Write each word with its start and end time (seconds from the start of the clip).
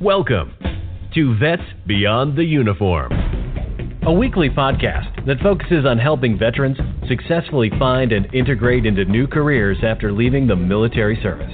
Welcome 0.00 0.54
to 1.14 1.36
Vets 1.38 1.60
Beyond 1.84 2.38
the 2.38 2.44
Uniform, 2.44 3.10
a 4.06 4.12
weekly 4.12 4.48
podcast 4.48 5.26
that 5.26 5.40
focuses 5.40 5.84
on 5.84 5.98
helping 5.98 6.38
veterans 6.38 6.78
successfully 7.08 7.68
find 7.80 8.12
and 8.12 8.32
integrate 8.32 8.86
into 8.86 9.04
new 9.06 9.26
careers 9.26 9.78
after 9.82 10.12
leaving 10.12 10.46
the 10.46 10.54
military 10.54 11.20
service. 11.20 11.50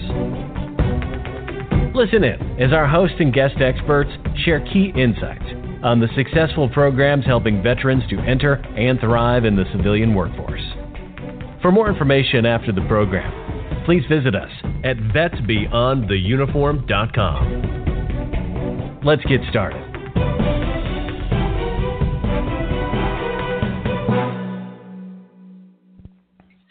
Listen 1.95 2.23
in 2.23 2.61
as 2.61 2.75
our 2.75 2.87
host 2.87 3.15
and 3.19 3.33
guest 3.33 3.63
experts 3.63 4.11
share 4.45 4.61
key 4.61 4.93
insights 4.95 5.47
on 5.83 5.99
the 5.99 6.09
successful 6.15 6.69
programs 6.69 7.25
helping 7.25 7.63
veterans 7.63 8.03
to 8.11 8.19
enter 8.19 8.57
and 8.77 9.01
thrive 9.01 9.47
in 9.47 9.57
the 9.57 9.65
civilian 9.75 10.15
workforce. 10.15 10.61
For 11.63 11.73
more 11.73 11.89
information 11.89 12.45
after 12.45 12.73
the 12.73 12.85
program, 12.89 13.87
please 13.87 14.05
visit 14.07 14.35
us 14.35 14.51
at 14.85 14.99
vetsbeyondtheuniform.com. 14.99 17.84
Let's 19.07 19.23
get 19.27 19.41
started. 19.51 19.83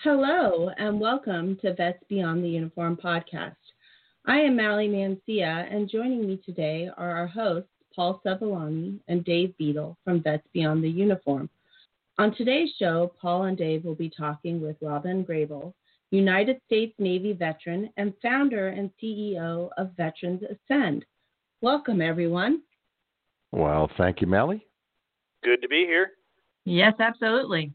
Hello, 0.03 0.71
and 0.79 0.99
welcome 0.99 1.59
to 1.61 1.75
Vets 1.75 2.03
Beyond 2.09 2.43
the 2.43 2.49
Uniform 2.49 2.97
podcast. 2.97 3.53
I 4.25 4.37
am 4.37 4.55
Mally 4.55 4.87
Mancia, 4.87 5.67
and 5.69 5.87
joining 5.87 6.25
me 6.25 6.41
today 6.43 6.89
are 6.97 7.11
our 7.11 7.27
hosts, 7.27 7.69
Paul 7.95 8.19
Sevillani 8.25 8.99
and 9.07 9.23
Dave 9.23 9.55
Beadle 9.59 9.95
from 10.03 10.23
Vets 10.23 10.47
Beyond 10.53 10.83
the 10.83 10.89
Uniform. 10.89 11.51
On 12.17 12.33
today's 12.33 12.71
show, 12.79 13.13
Paul 13.21 13.43
and 13.43 13.57
Dave 13.59 13.85
will 13.85 13.93
be 13.93 14.09
talking 14.09 14.59
with 14.59 14.81
Robyn 14.81 15.23
Grable, 15.23 15.71
United 16.09 16.59
States 16.65 16.95
Navy 16.97 17.33
veteran 17.33 17.91
and 17.97 18.11
founder 18.23 18.69
and 18.69 18.89
CEO 18.99 19.69
of 19.77 19.95
Veterans 19.95 20.41
Ascend. 20.41 21.05
Welcome, 21.63 22.01
everyone. 22.01 22.59
Well, 23.53 23.89
thank 23.95 24.19
you, 24.19 24.27
Mally. 24.27 24.67
Good 25.45 25.61
to 25.61 25.69
be 25.69 25.87
here. 25.87 26.11
Yes, 26.65 26.91
absolutely. 26.99 27.71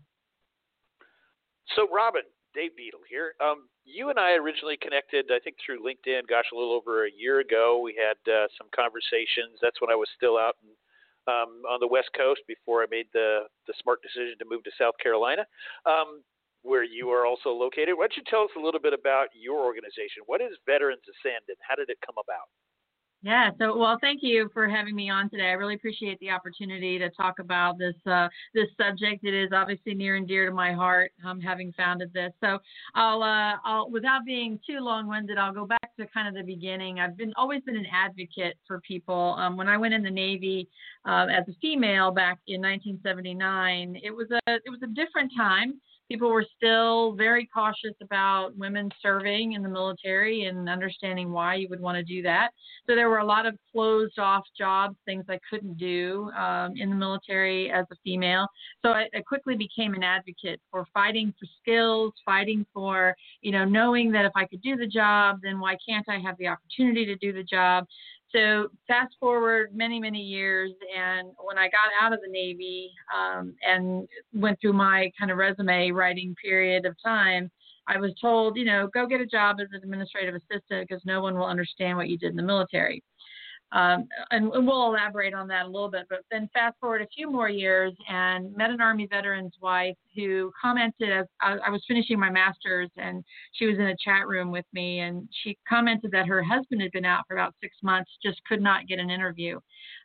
So, 1.75 1.89
Robyn, 1.89 2.28
Dave 2.53 2.77
Beadle 2.77 3.00
here. 3.08 3.33
Um, 3.41 3.64
you 3.86 4.11
and 4.11 4.19
I 4.19 4.33
originally 4.33 4.77
connected, 4.77 5.33
I 5.33 5.41
think, 5.41 5.56
through 5.64 5.80
LinkedIn. 5.80 6.28
Gosh, 6.28 6.45
a 6.53 6.55
little 6.55 6.77
over 6.77 7.06
a 7.06 7.17
year 7.17 7.41
ago. 7.41 7.80
We 7.83 7.97
had 7.97 8.20
uh, 8.28 8.53
some 8.61 8.69
conversations. 8.77 9.56
That's 9.64 9.80
when 9.80 9.89
I 9.89 9.97
was 9.97 10.08
still 10.20 10.36
out 10.36 10.61
in, 10.61 10.69
um, 11.25 11.64
on 11.64 11.80
the 11.80 11.89
West 11.89 12.12
Coast 12.12 12.45
before 12.47 12.83
I 12.84 12.92
made 12.92 13.08
the 13.17 13.48
the 13.64 13.73
smart 13.80 14.05
decision 14.05 14.36
to 14.36 14.45
move 14.45 14.64
to 14.64 14.70
South 14.77 15.00
Carolina, 15.00 15.48
um, 15.89 16.20
where 16.61 16.84
you 16.84 17.08
are 17.08 17.25
also 17.25 17.56
located. 17.56 17.97
Why 17.97 18.05
don't 18.05 18.20
you 18.20 18.28
tell 18.28 18.45
us 18.45 18.52
a 18.52 18.61
little 18.61 18.84
bit 18.84 18.92
about 18.92 19.33
your 19.33 19.64
organization? 19.64 20.28
What 20.28 20.45
is 20.45 20.52
Veterans 20.69 21.08
Ascend, 21.08 21.48
and 21.48 21.56
how 21.64 21.73
did 21.73 21.89
it 21.89 21.97
come 22.05 22.20
about? 22.20 22.52
Yeah. 23.22 23.50
So, 23.58 23.77
well, 23.77 23.98
thank 24.00 24.20
you 24.22 24.48
for 24.55 24.69
having 24.69 24.94
me 24.94 25.11
on 25.11 25.28
today. 25.28 25.47
I 25.47 25.52
really 25.52 25.74
appreciate 25.74 26.20
the 26.20 26.30
opportunity 26.30 27.00
to 27.00 27.11
talk 27.11 27.41
about 27.41 27.77
this 27.77 27.97
uh, 28.06 28.28
this 28.55 28.69
subject. 28.80 29.24
It 29.24 29.34
is 29.34 29.50
obviously 29.52 29.94
near 29.94 30.14
and 30.14 30.28
dear 30.28 30.48
to 30.48 30.55
my 30.55 30.72
heart, 30.72 31.11
um, 31.27 31.41
having 31.41 31.72
founded 31.72 32.12
this. 32.12 32.33
So, 32.41 32.58
I'll, 32.94 33.22
uh, 33.24 33.56
I'll 33.64 33.91
without 33.91 34.24
being 34.24 34.61
too 34.64 34.78
long-winded, 34.80 35.36
I'll 35.36 35.52
go 35.52 35.66
back 35.66 35.96
to 35.98 36.06
kind 36.14 36.28
of 36.28 36.34
the 36.34 36.44
beginning. 36.44 37.00
I've 37.00 37.16
been 37.16 37.33
always 37.36 37.61
been 37.62 37.77
an 37.77 37.86
advocate 37.92 38.56
for 38.69 38.80
people. 38.83 39.34
Um, 39.36 39.56
when 39.56 39.69
I 39.69 39.77
went 39.77 39.94
in 39.94 40.05
the 40.05 40.11
Navy 40.11 40.69
uh, 41.05 41.27
as 41.28 41.42
a 41.48 41.55
female 41.61 42.12
back 42.12 42.39
in 42.46 42.61
1979, 42.62 44.00
it 44.00 44.12
was 44.12 44.28
a 44.30 44.39
it 44.46 44.70
was 44.70 44.80
a 44.84 44.94
different 44.94 45.33
time 45.36 45.80
people 46.09 46.31
were 46.31 46.47
still 46.56 47.12
very 47.12 47.47
cautious 47.47 47.95
about 48.03 48.56
women 48.56 48.91
serving 49.03 49.53
in 49.53 49.62
the 49.62 49.69
military 49.69 50.45
and 50.45 50.69
understanding 50.69 51.31
why 51.31 51.55
you 51.55 51.69
would 51.69 51.81
want 51.81 51.97
to 51.97 52.03
do 52.03 52.23
that. 52.23 52.51
So 52.87 52.95
there 52.95 53.11
were 53.11 53.19
a 53.19 53.25
lot 53.25 53.47
of 53.47 53.55
closed 53.70 54.19
off 54.19 54.45
jobs, 54.56 54.97
things 55.05 55.25
I 55.29 55.39
couldn't 55.51 55.77
do 55.77 56.31
um, 56.36 56.73
in 56.77 56.91
the 56.91 56.97
military 56.97 57.70
as 57.70 57.84
a 57.92 57.97
female. 58.03 58.47
So 58.84 58.92
I, 58.92 59.09
I 59.14 59.20
quickly 59.20 59.55
became 59.55 59.95
an 59.95 60.03
advocate 60.03 60.61
for 60.70 60.86
fighting 60.95 61.35
for 61.39 61.46
skills, 61.61 62.13
fighting 62.25 62.64
for, 62.73 63.14
you 63.42 63.52
know, 63.52 63.64
knowing 63.64 64.11
that 64.13 64.25
if 64.25 64.33
I 64.35 64.46
could 64.46 64.63
do 64.63 64.77
the 64.77 64.86
job, 64.86 65.40
then 65.42 65.61
why 65.61 65.77
can't 65.86 66.07
I 66.08 66.19
have 66.19 66.36
the 66.39 66.48
opportunity 66.48 67.05
to 67.07 67.17
do 67.17 67.33
the 67.33 67.45
job? 67.45 67.85
So 68.34 68.68
fast 68.86 69.14
forward 69.18 69.74
many, 69.74 69.98
many 69.98 70.20
years, 70.20 70.72
and 70.94 71.28
when 71.42 71.56
I 71.56 71.68
got 71.68 71.89
out 72.00 72.12
of 72.12 72.20
the 72.20 72.30
Navy 72.30 72.90
um, 73.16 73.55
and 73.66 74.06
went 74.34 74.61
through 74.61 74.74
my 74.74 75.11
kind 75.18 75.30
of 75.30 75.39
resume 75.39 75.92
writing 75.92 76.34
period 76.42 76.84
of 76.84 76.94
time, 77.02 77.50
I 77.86 77.96
was 77.98 78.12
told, 78.20 78.58
you 78.58 78.66
know, 78.66 78.89
go 78.92 79.06
get 79.06 79.22
a 79.22 79.27
job 79.27 79.56
as 79.61 79.68
an 79.72 79.80
administrative 79.83 80.34
assistant 80.34 80.89
because 80.89 81.02
no 81.06 81.22
one 81.22 81.39
will 81.39 81.46
understand 81.46 81.96
what 81.96 82.08
you 82.08 82.18
did 82.18 82.30
in 82.30 82.36
the 82.36 82.42
military. 82.42 83.02
Um, 83.73 84.08
and, 84.30 84.48
we'll 84.48 84.86
elaborate 84.86 85.34
on 85.34 85.46
that 85.48 85.67
a 85.67 85.68
little 85.68 85.90
bit. 85.90 86.06
But 86.08 86.20
then 86.30 86.48
fast 86.55 86.77
forward 86.80 87.02
a 87.02 87.06
few 87.14 87.30
more 87.30 87.51
years 87.51 87.92
and 88.08 88.55
met 88.56 88.70
an 88.70 88.80
Army 88.80 89.06
veteran's 89.06 89.52
wife 89.61 89.96
who 90.17 90.51
commented 90.61 91.12
as 91.12 91.27
I, 91.40 91.56
I 91.67 91.70
was 91.70 91.83
finishing 91.86 92.18
my 92.18 92.30
master's 92.30 92.90
and 92.96 93.23
she 93.52 93.67
was 93.67 93.77
in 93.78 93.86
a 93.86 93.96
chat 94.02 94.27
room 94.27 94.51
with 94.51 94.64
me 94.73 95.01
and 95.01 95.28
she 95.42 95.58
commented 95.68 96.11
that 96.12 96.27
her 96.27 96.42
husband 96.42 96.80
had 96.80 96.92
been 96.92 97.05
out 97.05 97.24
for 97.28 97.36
about 97.36 97.55
six 97.61 97.77
months, 97.83 98.11
just 98.23 98.40
could 98.45 98.62
not 98.62 98.86
get 98.86 98.98
an 98.98 99.11
interview. 99.11 99.61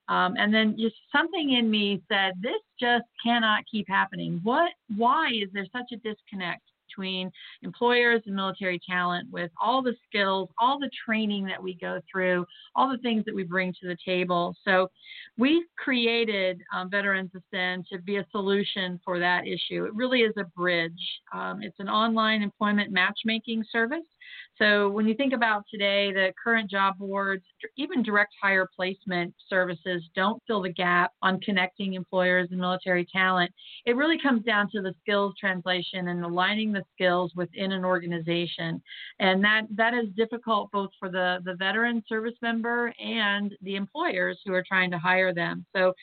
Um, 0.10 0.36
and 0.38 0.54
then 0.54 0.76
just 0.78 0.96
something 1.12 1.54
in 1.54 1.72
me 1.72 2.02
said, 2.10 2.34
this 2.42 2.62
just 2.80 3.06
cannot 3.24 3.64
keep 3.72 3.88
happening. 3.88 4.42
What? 4.44 4.72
Why 4.98 5.30
is 5.30 5.50
there 5.54 5.68
such 5.72 5.94
a 5.94 5.98
disconnect? 5.98 6.64
Between 6.94 7.32
employers 7.62 8.22
and 8.26 8.36
military 8.36 8.80
talent 8.88 9.30
with 9.32 9.52
all 9.62 9.82
the 9.82 9.96
skills, 10.08 10.50
all 10.60 10.80
the 10.80 10.90
training 11.06 11.46
that 11.46 11.62
we 11.62 11.76
go 11.76 12.00
through, 12.12 12.46
all 12.76 12.90
the 12.90 12.98
things 13.00 13.24
that 13.26 13.36
we 13.36 13.44
bring 13.44 13.74
to 13.82 13.88
the 13.88 13.98
table. 14.06 14.56
So 14.66 14.90
we've 15.38 15.64
created 15.78 16.62
um, 16.74 16.90
Veterans 16.90 17.32
Ascend 17.36 17.86
to 17.92 18.00
be 18.00 18.18
a 18.18 18.26
solution 18.32 19.00
for 19.04 19.20
that 19.20 19.48
issue. 19.48 19.86
It 19.86 19.94
really 19.96 20.22
is 20.22 20.34
a 20.38 20.46
bridge. 20.58 20.92
Um, 21.34 21.62
it's 21.62 21.80
an 21.80 21.90
online 21.90 22.42
employment 22.42 22.92
matchmaking 22.92 23.64
service 23.72 24.00
so 24.60 24.90
when 24.90 25.08
you 25.08 25.16
think 25.16 25.34
about 25.34 25.64
today, 25.72 26.12
the 26.12 26.32
current 26.42 26.70
job 26.70 26.98
boards, 27.00 27.44
even 27.76 28.04
direct 28.04 28.34
hire 28.42 28.68
placement 28.76 29.34
services 29.50 30.04
don't 30.16 30.42
fill 30.46 30.62
the 30.62 30.72
gap 30.72 31.12
on 31.24 31.40
connecting 31.40 31.94
employers 31.96 32.50
and 32.52 32.60
military 32.60 33.06
talent. 33.12 33.52
It 33.86 33.96
really 33.96 34.20
comes 34.20 34.44
down 34.44 34.70
to 34.72 34.82
the 34.82 34.94
skills 35.02 35.34
translation 35.40 36.10
and 36.10 36.24
aligning 36.24 36.72
the 36.72 36.84
skills 36.94 37.32
within 37.36 37.72
an 37.72 37.84
organization. 37.84 38.82
And 39.20 39.44
that, 39.44 39.64
that 39.72 39.96
is 39.96 40.10
difficult 40.16 40.72
both 40.72 40.92
for 41.00 41.10
the, 41.10 41.40
the 41.46 41.56
veteran 41.56 42.04
service 42.08 42.36
member 42.42 42.94
and 43.04 43.54
the 43.62 43.76
employers 43.76 44.40
who 44.46 44.54
are 44.54 44.64
trying 44.68 44.92
to 44.92 45.00
hire 45.00 45.34
them. 45.34 45.66
So 45.76 45.94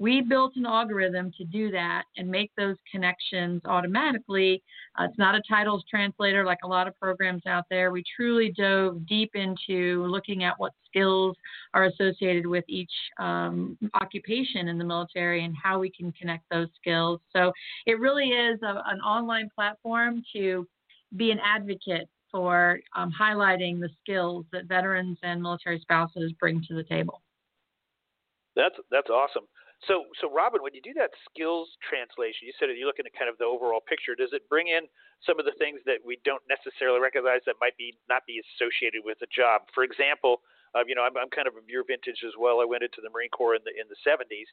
we 0.00 0.22
built 0.22 0.56
an 0.56 0.64
algorithm 0.64 1.30
to 1.36 1.44
do 1.44 1.70
that 1.70 2.04
and 2.16 2.28
make 2.28 2.50
those 2.56 2.76
connections 2.90 3.60
automatically. 3.66 4.62
Uh, 4.98 5.04
it's 5.04 5.18
not 5.18 5.34
a 5.34 5.42
titles 5.46 5.84
translator 5.88 6.42
like 6.42 6.58
a 6.64 6.66
lot 6.66 6.88
of 6.88 6.98
programs 6.98 7.42
out 7.46 7.64
there. 7.68 7.92
We 7.92 8.02
truly 8.16 8.50
dove 8.56 9.06
deep 9.06 9.32
into 9.34 10.06
looking 10.06 10.42
at 10.42 10.58
what 10.58 10.72
skills 10.86 11.36
are 11.74 11.84
associated 11.84 12.46
with 12.46 12.64
each 12.66 12.90
um, 13.18 13.76
occupation 14.00 14.68
in 14.68 14.78
the 14.78 14.84
military 14.84 15.44
and 15.44 15.54
how 15.62 15.78
we 15.78 15.90
can 15.90 16.10
connect 16.12 16.44
those 16.50 16.68
skills. 16.80 17.20
So 17.36 17.52
it 17.84 18.00
really 18.00 18.30
is 18.30 18.58
a, 18.62 18.82
an 18.86 19.00
online 19.00 19.50
platform 19.54 20.22
to 20.34 20.66
be 21.14 21.30
an 21.30 21.40
advocate 21.44 22.08
for 22.30 22.80
um, 22.96 23.12
highlighting 23.20 23.80
the 23.80 23.90
skills 24.02 24.46
that 24.52 24.64
veterans 24.64 25.18
and 25.22 25.42
military 25.42 25.78
spouses 25.80 26.32
bring 26.40 26.64
to 26.68 26.74
the 26.74 26.84
table. 26.84 27.20
That's 28.56 28.76
that's 28.90 29.10
awesome. 29.10 29.44
So, 29.88 30.04
so 30.20 30.28
Robyn, 30.28 30.60
when 30.60 30.76
you 30.76 30.84
do 30.84 30.92
that 31.00 31.08
skills 31.24 31.72
translation, 31.80 32.44
you 32.44 32.52
said 32.60 32.68
you're 32.68 32.84
looking 32.84 33.08
at 33.08 33.16
kind 33.16 33.32
of 33.32 33.40
the 33.40 33.48
overall 33.48 33.80
picture. 33.80 34.12
Does 34.12 34.36
it 34.36 34.44
bring 34.52 34.68
in 34.68 34.84
some 35.24 35.40
of 35.40 35.48
the 35.48 35.56
things 35.56 35.80
that 35.88 36.04
we 36.04 36.20
don't 36.20 36.44
necessarily 36.52 37.00
recognize 37.00 37.40
that 37.48 37.56
might 37.64 37.76
be 37.80 37.96
not 38.04 38.28
be 38.28 38.44
associated 38.44 39.00
with 39.08 39.16
a 39.24 39.30
job? 39.32 39.64
For 39.72 39.80
example, 39.80 40.44
uh, 40.76 40.84
you 40.84 40.92
know, 40.92 41.02
I'm, 41.02 41.16
I'm 41.16 41.32
kind 41.32 41.48
of 41.48 41.56
of 41.56 41.64
your 41.64 41.82
vintage 41.82 42.20
as 42.28 42.36
well. 42.36 42.60
I 42.60 42.68
went 42.68 42.84
into 42.84 43.00
the 43.00 43.08
Marine 43.08 43.32
Corps 43.32 43.56
in 43.56 43.64
the 43.64 43.72
in 43.72 43.88
the 43.88 43.98
70s, 44.04 44.46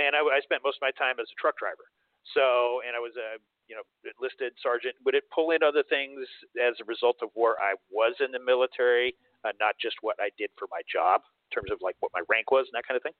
and 0.00 0.16
I, 0.16 0.24
I 0.24 0.40
spent 0.40 0.64
most 0.64 0.80
of 0.80 0.84
my 0.88 0.96
time 0.96 1.20
as 1.20 1.28
a 1.28 1.36
truck 1.36 1.60
driver. 1.60 1.84
So, 2.32 2.80
and 2.84 2.96
I 2.96 3.00
was 3.00 3.14
a 3.20 3.36
you 3.68 3.76
know 3.76 3.84
enlisted 4.02 4.56
sergeant. 4.64 4.96
Would 5.04 5.14
it 5.14 5.28
pull 5.28 5.52
in 5.52 5.60
other 5.60 5.84
things 5.84 6.24
as 6.56 6.80
a 6.80 6.88
result 6.88 7.20
of 7.20 7.28
where 7.36 7.60
I 7.60 7.76
was 7.92 8.16
in 8.24 8.32
the 8.32 8.40
military, 8.40 9.12
uh, 9.44 9.52
not 9.60 9.76
just 9.76 10.00
what 10.00 10.16
I 10.18 10.32
did 10.40 10.50
for 10.56 10.72
my 10.72 10.80
job 10.88 11.20
in 11.20 11.50
terms 11.52 11.68
of 11.68 11.84
like 11.84 12.00
what 12.00 12.16
my 12.16 12.24
rank 12.32 12.48
was 12.48 12.64
and 12.64 12.74
that 12.74 12.88
kind 12.88 12.96
of 12.96 13.04
thing? 13.04 13.16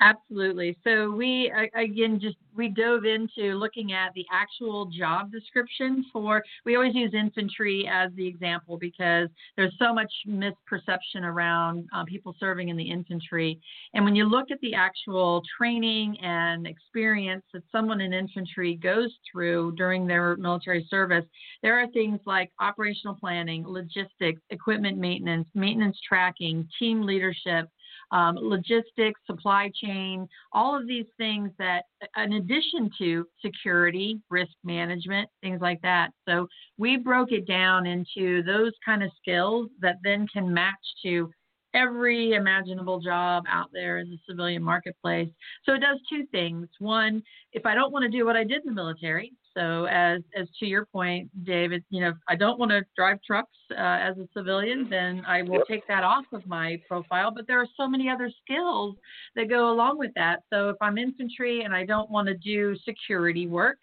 Absolutely. 0.00 0.76
So 0.84 1.10
we 1.10 1.50
again 1.74 2.20
just 2.20 2.36
we 2.54 2.68
dove 2.68 3.04
into 3.06 3.54
looking 3.54 3.92
at 3.92 4.12
the 4.14 4.26
actual 4.30 4.86
job 4.86 5.32
description 5.32 6.04
for 6.12 6.42
we 6.66 6.76
always 6.76 6.94
use 6.94 7.14
infantry 7.14 7.88
as 7.90 8.10
the 8.14 8.26
example 8.26 8.76
because 8.78 9.28
there's 9.56 9.72
so 9.78 9.94
much 9.94 10.12
misperception 10.28 11.22
around 11.22 11.86
uh, 11.94 12.04
people 12.04 12.34
serving 12.38 12.68
in 12.68 12.76
the 12.76 12.90
infantry. 12.90 13.58
And 13.94 14.04
when 14.04 14.14
you 14.14 14.24
look 14.28 14.50
at 14.50 14.60
the 14.60 14.74
actual 14.74 15.42
training 15.56 16.18
and 16.20 16.66
experience 16.66 17.44
that 17.54 17.62
someone 17.72 18.00
in 18.02 18.12
infantry 18.12 18.74
goes 18.74 19.10
through 19.30 19.72
during 19.76 20.06
their 20.06 20.36
military 20.36 20.86
service, 20.90 21.24
there 21.62 21.78
are 21.78 21.88
things 21.88 22.20
like 22.26 22.50
operational 22.60 23.16
planning, 23.16 23.64
logistics, 23.66 24.42
equipment 24.50 24.98
maintenance, 24.98 25.48
maintenance 25.54 25.98
tracking, 26.06 26.68
team 26.78 27.02
leadership, 27.02 27.68
um, 28.10 28.36
logistics, 28.36 29.20
supply 29.26 29.70
chain, 29.82 30.28
all 30.52 30.76
of 30.76 30.86
these 30.86 31.06
things 31.16 31.50
that, 31.58 31.84
in 32.16 32.34
addition 32.34 32.90
to 32.98 33.26
security, 33.44 34.20
risk 34.30 34.52
management, 34.64 35.28
things 35.42 35.60
like 35.60 35.80
that. 35.82 36.10
So 36.28 36.46
we 36.78 36.96
broke 36.96 37.32
it 37.32 37.46
down 37.46 37.86
into 37.86 38.42
those 38.42 38.72
kind 38.84 39.02
of 39.02 39.10
skills 39.18 39.68
that 39.80 39.96
then 40.02 40.26
can 40.32 40.52
match 40.52 40.74
to 41.04 41.30
every 41.74 42.32
imaginable 42.32 43.00
job 43.00 43.44
out 43.48 43.68
there 43.72 43.98
in 43.98 44.08
the 44.08 44.18
civilian 44.28 44.62
marketplace. 44.62 45.28
So 45.64 45.74
it 45.74 45.80
does 45.80 45.98
two 46.10 46.24
things. 46.32 46.68
One, 46.78 47.22
if 47.52 47.66
I 47.66 47.74
don't 47.74 47.92
want 47.92 48.04
to 48.04 48.08
do 48.08 48.24
what 48.24 48.36
I 48.36 48.44
did 48.44 48.62
in 48.62 48.66
the 48.66 48.72
military, 48.72 49.32
so 49.56 49.86
as 49.86 50.20
as 50.38 50.48
to 50.60 50.66
your 50.66 50.84
point, 50.86 51.30
David, 51.44 51.82
you 51.88 52.00
know, 52.00 52.10
if 52.10 52.16
I 52.28 52.36
don't 52.36 52.58
want 52.58 52.70
to 52.72 52.84
drive 52.96 53.18
trucks 53.26 53.56
uh, 53.70 53.74
as 53.78 54.16
a 54.18 54.28
civilian, 54.36 54.88
then 54.90 55.22
I 55.26 55.42
will 55.42 55.54
yep. 55.54 55.68
take 55.68 55.88
that 55.88 56.04
off 56.04 56.24
of 56.32 56.46
my 56.46 56.80
profile. 56.86 57.30
But 57.34 57.46
there 57.46 57.60
are 57.60 57.68
so 57.76 57.88
many 57.88 58.10
other 58.10 58.30
skills 58.42 58.96
that 59.34 59.48
go 59.48 59.70
along 59.70 59.98
with 59.98 60.12
that. 60.14 60.40
So 60.52 60.68
if 60.68 60.76
I'm 60.80 60.98
infantry 60.98 61.62
and 61.62 61.74
I 61.74 61.86
don't 61.86 62.10
want 62.10 62.28
to 62.28 62.34
do 62.34 62.76
security 62.84 63.46
work, 63.46 63.78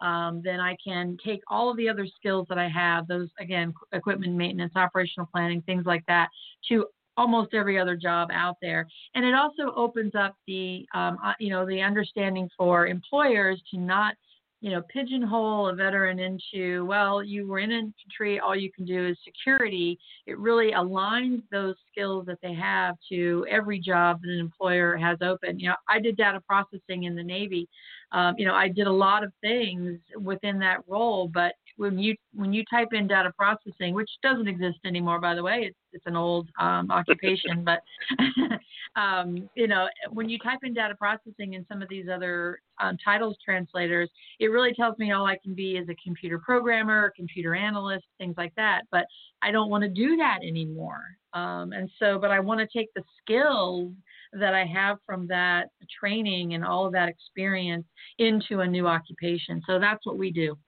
um, 0.00 0.40
then 0.42 0.60
I 0.60 0.76
can 0.82 1.18
take 1.24 1.40
all 1.48 1.70
of 1.70 1.76
the 1.76 1.88
other 1.88 2.06
skills 2.16 2.46
that 2.48 2.58
I 2.58 2.68
have, 2.68 3.06
those 3.06 3.28
again, 3.38 3.74
equipment 3.92 4.34
maintenance, 4.34 4.72
operational 4.76 5.28
planning, 5.32 5.60
things 5.62 5.84
like 5.84 6.04
that, 6.06 6.28
to 6.68 6.86
almost 7.18 7.52
every 7.52 7.78
other 7.78 7.96
job 7.96 8.30
out 8.32 8.56
there. 8.62 8.86
And 9.14 9.24
it 9.24 9.34
also 9.34 9.74
opens 9.74 10.14
up 10.14 10.36
the, 10.46 10.86
um, 10.94 11.18
uh, 11.22 11.32
you 11.40 11.50
know, 11.50 11.66
the 11.66 11.82
understanding 11.82 12.48
for 12.56 12.86
employers 12.86 13.60
to 13.72 13.80
not 13.80 14.14
you 14.60 14.70
know, 14.70 14.82
pigeonhole 14.92 15.68
a 15.68 15.74
veteran 15.74 16.18
into, 16.18 16.84
well, 16.86 17.22
you 17.22 17.46
were 17.46 17.60
in 17.60 17.70
infantry, 17.70 18.40
all 18.40 18.56
you 18.56 18.72
can 18.72 18.84
do 18.84 19.06
is 19.06 19.16
security. 19.24 19.98
It 20.26 20.38
really 20.38 20.72
aligns 20.72 21.42
those 21.52 21.76
skills 21.92 22.26
that 22.26 22.38
they 22.42 22.54
have 22.54 22.96
to 23.08 23.46
every 23.48 23.78
job 23.78 24.20
that 24.22 24.30
an 24.30 24.40
employer 24.40 24.96
has 24.96 25.18
open. 25.22 25.60
You 25.60 25.68
know, 25.68 25.76
I 25.88 26.00
did 26.00 26.16
data 26.16 26.40
processing 26.40 27.04
in 27.04 27.14
the 27.14 27.22
Navy. 27.22 27.68
Um, 28.10 28.34
you 28.36 28.46
know, 28.46 28.54
I 28.54 28.68
did 28.68 28.88
a 28.88 28.92
lot 28.92 29.22
of 29.22 29.32
things 29.40 30.00
within 30.20 30.58
that 30.58 30.78
role, 30.88 31.28
but 31.28 31.52
when 31.78 31.96
you 31.96 32.16
when 32.34 32.52
you 32.52 32.64
type 32.68 32.88
in 32.92 33.06
data 33.06 33.32
processing, 33.38 33.94
which 33.94 34.10
doesn't 34.22 34.48
exist 34.48 34.78
anymore, 34.84 35.20
by 35.20 35.34
the 35.34 35.42
way, 35.42 35.60
it's 35.68 35.78
it's 35.92 36.06
an 36.06 36.16
old 36.16 36.48
um, 36.60 36.90
occupation, 36.90 37.64
but 37.64 37.80
um, 39.00 39.48
you 39.54 39.68
know 39.68 39.86
when 40.10 40.28
you 40.28 40.38
type 40.38 40.58
in 40.64 40.74
data 40.74 40.94
processing 40.96 41.54
and 41.54 41.64
some 41.68 41.80
of 41.80 41.88
these 41.88 42.06
other 42.12 42.58
um, 42.80 42.98
titles 43.02 43.36
translators, 43.44 44.10
it 44.40 44.48
really 44.48 44.74
tells 44.74 44.98
me 44.98 45.12
all 45.12 45.24
I 45.24 45.38
can 45.42 45.54
be 45.54 45.76
is 45.76 45.88
a 45.88 45.94
computer 46.04 46.38
programmer, 46.38 47.12
computer 47.16 47.54
analyst, 47.54 48.04
things 48.18 48.34
like 48.36 48.54
that. 48.56 48.82
But 48.90 49.06
I 49.40 49.52
don't 49.52 49.70
want 49.70 49.82
to 49.82 49.88
do 49.88 50.16
that 50.16 50.40
anymore, 50.42 51.04
um, 51.32 51.72
and 51.72 51.88
so 52.00 52.18
but 52.18 52.32
I 52.32 52.40
want 52.40 52.60
to 52.60 52.78
take 52.78 52.88
the 52.94 53.04
skills 53.22 53.92
that 54.32 54.52
I 54.52 54.66
have 54.66 54.98
from 55.06 55.28
that 55.28 55.68
training 56.00 56.54
and 56.54 56.64
all 56.64 56.86
of 56.86 56.92
that 56.92 57.08
experience 57.08 57.86
into 58.18 58.60
a 58.60 58.66
new 58.66 58.86
occupation. 58.86 59.62
So 59.64 59.78
that's 59.78 60.04
what 60.04 60.18
we 60.18 60.32
do. 60.32 60.58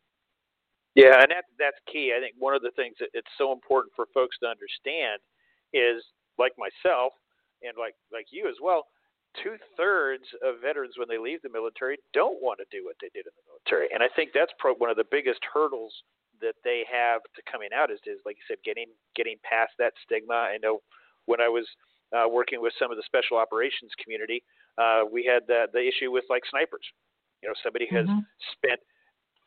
Yeah, 0.94 1.22
and 1.22 1.31
that 1.31 1.46
that's 1.58 1.78
key. 1.87 2.12
I 2.16 2.20
think 2.20 2.34
one 2.38 2.54
of 2.54 2.62
the 2.62 2.75
things 2.75 2.96
that 2.98 3.10
it's 3.14 3.31
so 3.38 3.52
important 3.52 3.92
for 3.94 4.06
folks 4.12 4.37
to 4.42 4.50
understand 4.50 5.22
is, 5.72 6.02
like 6.38 6.52
myself, 6.58 7.14
and 7.62 7.78
like 7.78 7.94
like 8.10 8.26
you 8.31 8.48
as 8.48 8.58
well, 8.60 8.90
two 9.42 9.54
thirds 9.76 10.26
of 10.42 10.58
veterans 10.58 10.98
when 10.98 11.06
they 11.06 11.19
leave 11.19 11.42
the 11.42 11.52
military 11.52 11.98
don't 12.12 12.42
want 12.42 12.58
to 12.58 12.66
do 12.75 12.84
what 12.84 12.96
they 13.00 13.10
did 13.14 13.26
in 13.26 13.34
the 13.38 13.46
military, 13.46 13.87
and 13.94 14.02
I 14.02 14.10
think 14.16 14.31
that's 14.34 14.52
pro- 14.58 14.75
one 14.75 14.90
of 14.90 14.98
the 14.98 15.06
biggest 15.10 15.40
hurdles 15.46 15.94
that 16.40 16.56
they 16.64 16.82
have 16.90 17.20
to 17.37 17.42
coming 17.50 17.69
out 17.76 17.90
is, 17.90 18.00
is 18.06 18.19
like 18.25 18.37
you 18.37 18.46
said, 18.48 18.58
getting 18.64 18.90
getting 19.14 19.37
past 19.46 19.72
that 19.78 19.92
stigma. 20.02 20.34
I 20.50 20.58
know 20.58 20.82
when 21.26 21.40
I 21.40 21.48
was 21.48 21.69
uh, 22.10 22.26
working 22.26 22.60
with 22.60 22.72
some 22.78 22.90
of 22.90 22.96
the 22.96 23.06
special 23.06 23.38
operations 23.38 23.92
community, 24.02 24.42
uh, 24.78 25.06
we 25.06 25.22
had 25.22 25.46
the 25.46 25.70
the 25.72 25.87
issue 25.87 26.10
with 26.10 26.25
like 26.28 26.42
snipers. 26.50 26.84
You 27.42 27.48
know, 27.48 27.54
somebody 27.62 27.87
has 27.90 28.06
mm-hmm. 28.06 28.26
spent 28.52 28.81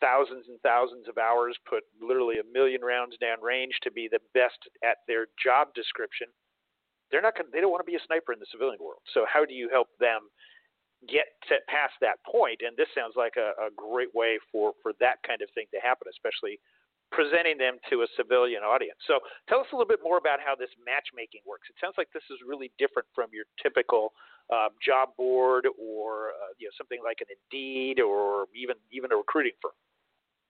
thousands 0.04 0.52
and 0.52 0.60
thousands 0.60 1.08
of 1.08 1.16
hours, 1.16 1.56
put 1.64 1.88
literally 2.04 2.44
a 2.44 2.48
million 2.52 2.84
rounds 2.84 3.16
down 3.24 3.40
range 3.40 3.72
to 3.88 3.92
be 3.92 4.12
the 4.12 4.20
best 4.36 4.60
at 4.84 5.00
their 5.08 5.32
job 5.40 5.72
description. 5.72 6.28
They're 7.08 7.24
not 7.24 7.40
going. 7.40 7.48
They 7.56 7.64
don't 7.64 7.72
want 7.72 7.80
to 7.86 7.90
be 7.90 7.96
a 7.96 8.04
sniper 8.04 8.36
in 8.36 8.44
the 8.44 8.52
civilian 8.52 8.84
world. 8.84 9.00
So 9.16 9.24
how 9.24 9.48
do 9.48 9.56
you 9.56 9.72
help 9.72 9.88
them 10.04 10.28
get 11.08 11.40
to, 11.48 11.56
past 11.72 11.96
that 12.04 12.20
point? 12.28 12.60
And 12.68 12.76
this 12.76 12.92
sounds 12.92 13.16
like 13.16 13.40
a, 13.40 13.56
a 13.64 13.72
great 13.72 14.12
way 14.12 14.36
for 14.52 14.76
for 14.84 14.92
that 15.00 15.24
kind 15.24 15.40
of 15.40 15.48
thing 15.56 15.72
to 15.72 15.80
happen, 15.80 16.12
especially 16.12 16.60
presenting 17.14 17.62
them 17.62 17.78
to 17.94 18.02
a 18.02 18.10
civilian 18.18 18.66
audience. 18.66 18.98
So 19.06 19.22
tell 19.48 19.62
us 19.62 19.70
a 19.72 19.78
little 19.78 19.88
bit 19.88 20.02
more 20.02 20.18
about 20.18 20.42
how 20.42 20.58
this 20.58 20.74
matchmaking 20.82 21.46
works. 21.46 21.70
It 21.70 21.78
sounds 21.78 21.94
like 21.96 22.10
this 22.12 22.26
is 22.34 22.42
really 22.42 22.74
different 22.82 23.06
from 23.14 23.30
your 23.32 23.46
typical 23.62 24.18
uh, 24.50 24.74
job 24.82 25.14
board 25.16 25.70
or 25.78 26.34
uh, 26.36 26.52
you 26.58 26.68
know 26.68 26.76
something 26.76 27.00
like 27.06 27.22
an 27.22 27.30
Indeed 27.32 28.02
or 28.02 28.50
even 28.52 28.76
even 28.92 29.14
a 29.14 29.16
recruiting 29.16 29.56
firm. 29.62 29.78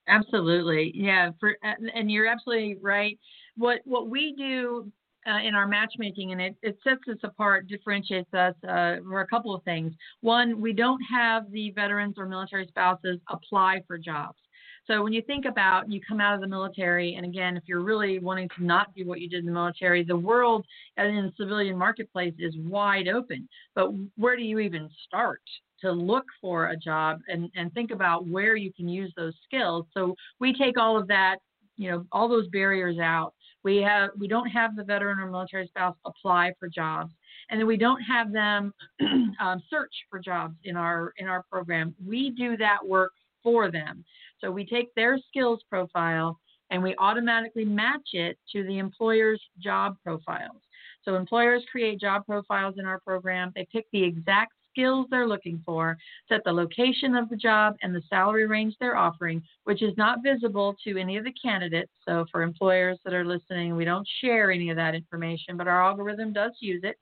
Absolutely, 0.08 0.92
yeah. 0.96 1.32
For 1.40 1.56
and 1.64 2.12
you're 2.12 2.28
absolutely 2.28 2.78
right. 2.82 3.18
What 3.56 3.80
what 3.86 4.10
we 4.10 4.34
do 4.38 4.92
uh, 5.26 5.40
in 5.48 5.56
our 5.56 5.68
matchmaking, 5.68 6.34
and 6.34 6.42
it, 6.42 6.56
it 6.62 6.78
sets 6.84 7.02
us 7.10 7.18
apart, 7.24 7.68
differentiates 7.68 8.34
us 8.34 8.56
uh, 8.68 8.98
for 9.08 9.22
a 9.22 9.28
couple 9.28 9.56
of 9.56 9.64
things. 9.64 9.94
One, 10.20 10.60
we 10.60 10.74
don't 10.74 11.02
have 11.10 11.50
the 11.52 11.72
veterans 11.72 12.16
or 12.18 12.26
military 12.26 12.68
spouses 12.68 13.20
apply 13.30 13.84
for 13.88 13.98
jobs. 13.98 14.38
So 14.86 15.02
when 15.02 15.14
you 15.14 15.22
think 15.22 15.46
about 15.46 15.90
you 15.90 16.02
come 16.06 16.20
out 16.20 16.36
of 16.36 16.42
the 16.42 16.48
military, 16.48 17.16
and 17.16 17.26
again, 17.26 17.56
if 17.56 17.64
you're 17.68 17.80
really 17.84 18.20
wanting 18.20 18.50
to 18.58 18.66
not 18.66 18.94
do 18.94 19.06
what 19.08 19.22
you 19.22 19.30
did 19.30 19.40
in 19.40 19.46
the 19.46 19.52
military, 19.54 20.04
the 20.04 20.18
world 20.18 20.66
in 20.98 21.16
the 21.16 21.32
civilian 21.38 21.78
marketplace 21.78 22.34
is 22.38 22.54
wide 22.58 23.08
open. 23.08 23.48
But 23.76 23.92
where 24.18 24.36
do 24.36 24.44
you 24.44 24.60
even 24.60 24.90
start? 25.08 25.42
To 25.84 25.92
look 25.92 26.26
for 26.42 26.68
a 26.68 26.78
job 26.78 27.20
and, 27.28 27.50
and 27.56 27.74
think 27.74 27.92
about 27.92 28.28
where 28.28 28.56
you 28.56 28.72
can 28.74 28.88
use 28.88 29.14
those 29.16 29.34
skills. 29.44 29.86
So 29.94 30.16
we 30.40 30.54
take 30.54 30.80
all 30.80 30.98
of 30.98 31.08
that, 31.10 31.38
you 31.78 31.92
know, 31.92 32.06
all 32.12 32.28
those 32.28 32.48
barriers 32.48 32.98
out. 33.00 33.34
We 33.64 33.78
have 33.78 34.10
we 34.18 34.28
don't 34.28 34.50
have 34.50 34.76
the 34.76 34.84
veteran 34.84 35.20
or 35.20 35.30
military 35.30 35.68
spouse 35.68 35.96
apply 36.06 36.54
for 36.60 36.68
jobs, 36.68 37.14
and 37.50 37.60
then 37.60 37.68
we 37.68 37.78
don't 37.78 38.02
have 38.02 38.32
them 38.32 38.74
um, 39.40 39.62
search 39.70 39.94
for 40.10 40.20
jobs 40.20 40.56
in 40.64 40.76
our 40.76 41.14
in 41.18 41.28
our 41.28 41.44
program. 41.52 41.96
We 42.06 42.32
do 42.32 42.58
that 42.58 42.86
work 42.86 43.12
for 43.42 43.72
them. 43.72 44.04
So 44.42 44.52
we 44.52 44.66
take 44.66 44.94
their 44.96 45.18
skills 45.30 45.62
profile 45.70 46.40
and 46.70 46.82
we 46.82 46.96
automatically 46.98 47.66
match 47.66 48.10
it 48.14 48.38
to 48.52 48.64
the 48.64 48.80
employer's 48.80 49.42
job 49.60 49.96
profiles. 50.04 50.62
So 51.04 51.16
employers 51.16 51.64
create 51.72 52.00
job 52.00 52.26
profiles 52.26 52.76
in 52.78 52.86
our 52.86 53.00
program. 53.00 53.52
They 53.56 53.68
pick 53.72 53.86
the 53.92 54.04
exact 54.04 54.54
skills 54.74 55.06
they're 55.10 55.28
looking 55.28 55.62
for, 55.66 55.98
set 56.28 56.42
the 56.44 56.52
location 56.52 57.16
of 57.16 57.30
the 57.30 57.36
job 57.36 57.76
and 57.82 57.94
the 57.94 58.02
salary 58.10 58.48
range 58.48 58.76
they're 58.80 58.98
offering, 58.98 59.42
which 59.66 59.82
is 59.82 59.96
not 59.98 60.24
visible 60.24 60.76
to 60.84 60.98
any 60.98 61.18
of 61.18 61.24
the 61.24 61.34
candidates. 61.34 61.92
So, 62.08 62.26
for 62.32 62.42
employers 62.42 62.98
that 63.06 63.14
are 63.14 63.26
listening, 63.26 63.76
we 63.76 63.86
don't 63.86 64.08
share 64.22 64.52
any 64.52 64.70
of 64.70 64.78
that 64.78 64.96
information, 64.96 65.58
but 65.58 65.68
our 65.68 65.84
algorithm 65.84 66.34
does 66.34 66.52
use 66.60 66.82
it. 66.84 66.98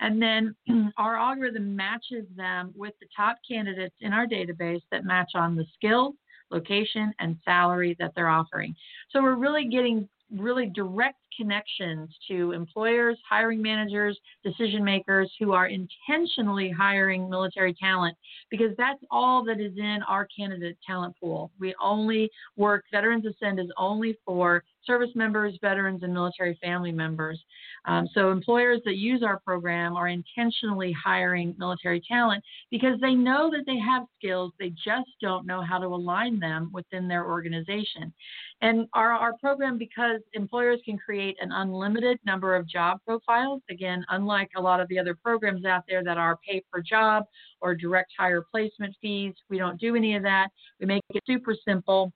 And 0.00 0.20
then 0.20 0.54
our 0.96 1.16
algorithm 1.16 1.76
matches 1.76 2.26
them 2.36 2.72
with 2.74 2.94
the 3.00 3.08
top 3.14 3.38
candidates 3.48 3.94
in 4.00 4.12
our 4.12 4.26
database 4.26 4.82
that 4.90 5.04
match 5.04 5.32
on 5.34 5.54
the 5.54 5.66
skills, 5.74 6.14
location, 6.50 7.12
and 7.18 7.36
salary 7.44 7.96
that 7.98 8.12
they're 8.14 8.28
offering. 8.28 8.74
So 9.10 9.22
we're 9.22 9.36
really 9.36 9.68
getting 9.68 10.08
really 10.36 10.66
direct 10.66 11.21
connections 11.36 12.10
to 12.28 12.52
employers, 12.52 13.18
hiring 13.28 13.62
managers, 13.62 14.18
decision 14.44 14.84
makers 14.84 15.30
who 15.38 15.52
are 15.52 15.68
intentionally 15.68 16.70
hiring 16.70 17.28
military 17.28 17.74
talent 17.74 18.16
because 18.50 18.74
that's 18.76 19.02
all 19.10 19.44
that 19.44 19.60
is 19.60 19.72
in 19.76 20.00
our 20.08 20.26
candidate 20.36 20.76
talent 20.86 21.14
pool. 21.20 21.50
We 21.58 21.74
only 21.82 22.30
work, 22.56 22.84
Veterans 22.90 23.24
Ascend 23.26 23.58
is 23.60 23.70
only 23.76 24.16
for 24.24 24.64
service 24.84 25.10
members, 25.14 25.58
veterans, 25.60 26.02
and 26.02 26.12
military 26.12 26.58
family 26.62 26.92
members. 26.92 27.42
Um, 27.84 28.08
so 28.14 28.30
employers 28.30 28.80
that 28.84 28.96
use 28.96 29.22
our 29.22 29.40
program 29.40 29.96
are 29.96 30.08
intentionally 30.08 30.92
hiring 30.92 31.54
military 31.58 32.02
talent 32.06 32.44
because 32.70 33.00
they 33.00 33.14
know 33.14 33.50
that 33.50 33.64
they 33.66 33.78
have 33.78 34.04
skills, 34.18 34.52
they 34.58 34.70
just 34.70 35.08
don't 35.20 35.46
know 35.46 35.62
how 35.62 35.78
to 35.78 35.86
align 35.86 36.38
them 36.38 36.70
within 36.72 37.08
their 37.08 37.26
organization. 37.26 38.12
And 38.60 38.86
our, 38.94 39.12
our 39.12 39.32
program, 39.38 39.78
because 39.78 40.20
employers 40.34 40.80
can 40.84 40.96
create 40.96 41.36
an 41.40 41.50
unlimited 41.50 42.18
number 42.24 42.54
of 42.54 42.68
job 42.68 42.98
profiles, 43.04 43.62
again, 43.70 44.04
unlike 44.10 44.50
a 44.56 44.60
lot 44.60 44.80
of 44.80 44.88
the 44.88 44.98
other 44.98 45.14
programs 45.14 45.64
out 45.64 45.82
there 45.88 46.04
that 46.04 46.18
are 46.18 46.38
pay 46.48 46.62
per 46.72 46.80
job 46.80 47.24
or 47.60 47.74
direct 47.74 48.12
hire 48.16 48.44
placement 48.50 48.94
fees, 49.00 49.34
we 49.50 49.58
don't 49.58 49.80
do 49.80 49.96
any 49.96 50.14
of 50.14 50.22
that. 50.22 50.48
We 50.78 50.86
make 50.86 51.02
it 51.10 51.22
super 51.26 51.56
simple 51.66 52.12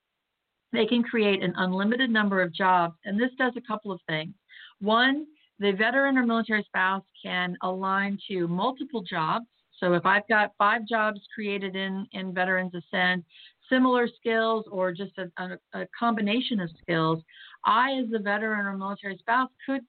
they 0.76 0.86
can 0.86 1.02
create 1.02 1.42
an 1.42 1.54
unlimited 1.56 2.10
number 2.10 2.42
of 2.42 2.52
jobs. 2.52 2.94
And 3.04 3.18
this 3.18 3.30
does 3.38 3.54
a 3.56 3.60
couple 3.60 3.90
of 3.90 4.00
things. 4.08 4.34
One, 4.80 5.26
the 5.58 5.72
veteran 5.72 6.18
or 6.18 6.26
military 6.26 6.62
spouse 6.64 7.04
can 7.22 7.56
align 7.62 8.18
to 8.28 8.46
multiple 8.46 9.02
jobs. 9.02 9.46
So 9.80 9.94
if 9.94 10.04
I've 10.04 10.28
got 10.28 10.52
five 10.58 10.86
jobs 10.86 11.20
created 11.34 11.76
in, 11.76 12.06
in 12.12 12.34
Veterans 12.34 12.72
Ascend, 12.74 13.24
similar 13.70 14.08
skills 14.08 14.64
or 14.70 14.92
just 14.92 15.12
a, 15.18 15.30
a, 15.42 15.80
a 15.80 15.86
combination 15.98 16.60
of 16.60 16.70
skills, 16.80 17.22
I, 17.66 17.94
as 17.94 18.06
a 18.14 18.20
veteran 18.20 18.64
or 18.64 18.76
military 18.76 19.18
spouse, 19.18 19.50
could 19.66 19.82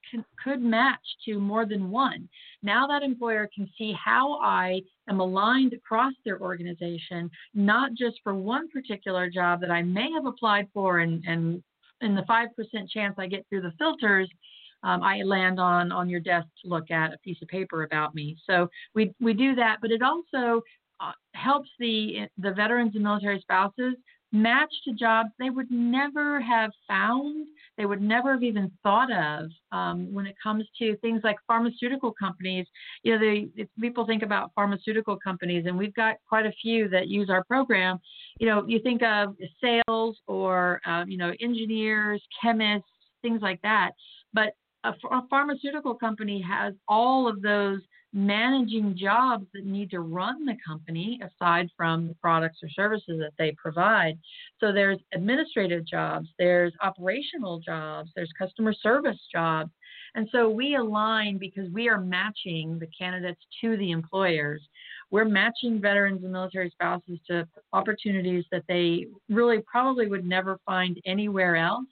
could 0.43 0.61
match 0.61 1.05
to 1.25 1.39
more 1.39 1.65
than 1.65 1.91
one. 1.91 2.27
Now 2.63 2.87
that 2.87 3.03
employer 3.03 3.47
can 3.53 3.69
see 3.77 3.93
how 3.93 4.39
I 4.41 4.81
am 5.07 5.19
aligned 5.19 5.73
across 5.73 6.13
their 6.25 6.41
organization, 6.41 7.29
not 7.53 7.93
just 7.93 8.17
for 8.23 8.33
one 8.33 8.67
particular 8.69 9.29
job 9.29 9.61
that 9.61 9.71
I 9.71 9.83
may 9.83 10.11
have 10.11 10.25
applied 10.25 10.67
for, 10.73 10.99
and 10.99 11.23
and 11.27 11.63
in 12.01 12.15
the 12.15 12.25
five 12.27 12.49
percent 12.55 12.89
chance 12.89 13.15
I 13.17 13.27
get 13.27 13.45
through 13.47 13.61
the 13.61 13.73
filters, 13.77 14.29
um, 14.83 15.03
I 15.03 15.21
land 15.21 15.59
on 15.59 15.91
on 15.91 16.09
your 16.09 16.19
desk 16.19 16.47
to 16.63 16.69
look 16.69 16.89
at 16.89 17.13
a 17.13 17.17
piece 17.19 17.41
of 17.41 17.47
paper 17.47 17.83
about 17.83 18.15
me. 18.15 18.37
So 18.47 18.69
we 18.95 19.13
we 19.21 19.33
do 19.33 19.53
that, 19.55 19.77
but 19.81 19.91
it 19.91 20.01
also 20.01 20.61
uh, 20.99 21.11
helps 21.33 21.69
the 21.79 22.27
the 22.39 22.53
veterans 22.53 22.95
and 22.95 23.03
military 23.03 23.39
spouses 23.39 23.95
match 24.31 24.71
to 24.83 24.93
jobs 24.93 25.29
they 25.39 25.49
would 25.49 25.71
never 25.71 26.41
have 26.41 26.71
found, 26.87 27.47
they 27.77 27.85
would 27.85 28.01
never 28.01 28.33
have 28.33 28.43
even 28.43 28.71
thought 28.83 29.11
of 29.11 29.49
um, 29.71 30.13
when 30.13 30.25
it 30.25 30.35
comes 30.41 30.65
to 30.79 30.95
things 30.97 31.21
like 31.23 31.37
pharmaceutical 31.47 32.13
companies. 32.19 32.65
You 33.03 33.13
know, 33.13 33.19
they, 33.19 33.67
people 33.79 34.05
think 34.05 34.23
about 34.23 34.51
pharmaceutical 34.55 35.17
companies, 35.17 35.65
and 35.65 35.77
we've 35.77 35.93
got 35.93 36.17
quite 36.27 36.45
a 36.45 36.51
few 36.61 36.89
that 36.89 37.07
use 37.07 37.29
our 37.29 37.43
program. 37.45 37.99
You 38.39 38.47
know, 38.47 38.65
you 38.67 38.79
think 38.79 39.01
of 39.03 39.35
sales 39.61 40.17
or, 40.27 40.81
uh, 40.85 41.05
you 41.07 41.17
know, 41.17 41.33
engineers, 41.39 42.21
chemists, 42.41 42.89
things 43.21 43.41
like 43.41 43.61
that. 43.61 43.91
But 44.33 44.53
a 44.83 44.93
pharmaceutical 45.29 45.95
company 45.95 46.41
has 46.41 46.73
all 46.87 47.27
of 47.27 47.41
those 47.41 47.81
managing 48.17 48.97
jobs 48.97 49.45
that 49.53 49.63
need 49.63 49.91
to 49.91 49.99
run 49.99 50.43
the 50.43 50.55
company 50.65 51.21
aside 51.23 51.69
from 51.77 52.07
the 52.07 52.15
products 52.15 52.57
or 52.63 52.69
services 52.69 53.19
that 53.19 53.33
they 53.37 53.55
provide. 53.61 54.17
So 54.59 54.71
there's 54.73 54.97
administrative 55.13 55.85
jobs, 55.85 56.27
there's 56.39 56.73
operational 56.81 57.59
jobs, 57.59 58.09
there's 58.15 58.31
customer 58.37 58.73
service 58.73 59.19
jobs. 59.31 59.69
And 60.15 60.27
so 60.31 60.49
we 60.49 60.75
align 60.75 61.37
because 61.37 61.69
we 61.71 61.89
are 61.89 61.99
matching 61.99 62.79
the 62.79 62.87
candidates 62.87 63.41
to 63.61 63.77
the 63.77 63.91
employers. 63.91 64.67
We're 65.11 65.25
matching 65.25 65.79
veterans 65.79 66.23
and 66.23 66.31
military 66.33 66.71
spouses 66.71 67.19
to 67.27 67.47
opportunities 67.71 68.45
that 68.51 68.63
they 68.67 69.05
really 69.29 69.59
probably 69.69 70.07
would 70.07 70.25
never 70.25 70.57
find 70.65 70.99
anywhere 71.05 71.55
else 71.55 71.85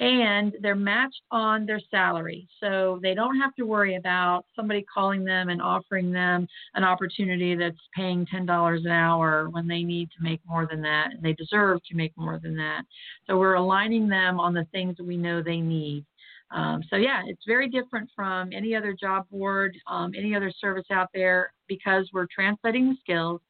and 0.00 0.56
they're 0.60 0.76
matched 0.76 1.22
on 1.30 1.66
their 1.66 1.80
salary. 1.90 2.48
So 2.60 3.00
they 3.02 3.14
don't 3.14 3.38
have 3.38 3.54
to 3.56 3.64
worry 3.64 3.96
about 3.96 4.44
somebody 4.54 4.84
calling 4.92 5.24
them 5.24 5.48
and 5.48 5.60
offering 5.60 6.12
them 6.12 6.46
an 6.74 6.84
opportunity 6.84 7.56
that's 7.56 7.76
paying 7.96 8.26
$10 8.26 8.76
an 8.76 8.86
hour 8.86 9.48
when 9.50 9.66
they 9.66 9.82
need 9.82 10.08
to 10.16 10.22
make 10.22 10.40
more 10.46 10.66
than 10.70 10.80
that 10.82 11.12
and 11.12 11.22
they 11.22 11.32
deserve 11.32 11.80
to 11.88 11.96
make 11.96 12.12
more 12.16 12.38
than 12.40 12.56
that. 12.56 12.82
So 13.26 13.38
we're 13.38 13.54
aligning 13.54 14.08
them 14.08 14.38
on 14.38 14.54
the 14.54 14.66
things 14.70 14.96
that 14.98 15.06
we 15.06 15.16
know 15.16 15.42
they 15.42 15.60
need. 15.60 16.04
Um, 16.50 16.82
so 16.88 16.96
yeah, 16.96 17.22
it's 17.26 17.44
very 17.46 17.68
different 17.68 18.08
from 18.14 18.52
any 18.52 18.74
other 18.74 18.96
job 18.98 19.26
board, 19.30 19.76
um, 19.86 20.12
any 20.16 20.34
other 20.34 20.50
service 20.58 20.86
out 20.90 21.08
there 21.12 21.52
because 21.66 22.08
we're 22.12 22.26
translating 22.34 22.88
the 22.88 22.96
skills 23.00 23.40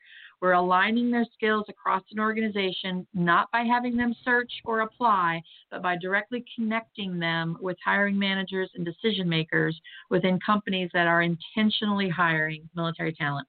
we're 0.40 0.52
aligning 0.52 1.10
their 1.10 1.26
skills 1.34 1.66
across 1.68 2.02
an 2.12 2.20
organization, 2.20 3.06
not 3.14 3.50
by 3.50 3.62
having 3.62 3.96
them 3.96 4.14
search 4.24 4.52
or 4.64 4.80
apply, 4.80 5.42
but 5.70 5.82
by 5.82 5.96
directly 5.96 6.44
connecting 6.54 7.18
them 7.18 7.56
with 7.60 7.76
hiring 7.84 8.18
managers 8.18 8.70
and 8.74 8.84
decision 8.84 9.28
makers 9.28 9.78
within 10.10 10.38
companies 10.44 10.90
that 10.94 11.06
are 11.06 11.22
intentionally 11.22 12.08
hiring 12.08 12.68
military 12.74 13.12
talent. 13.12 13.48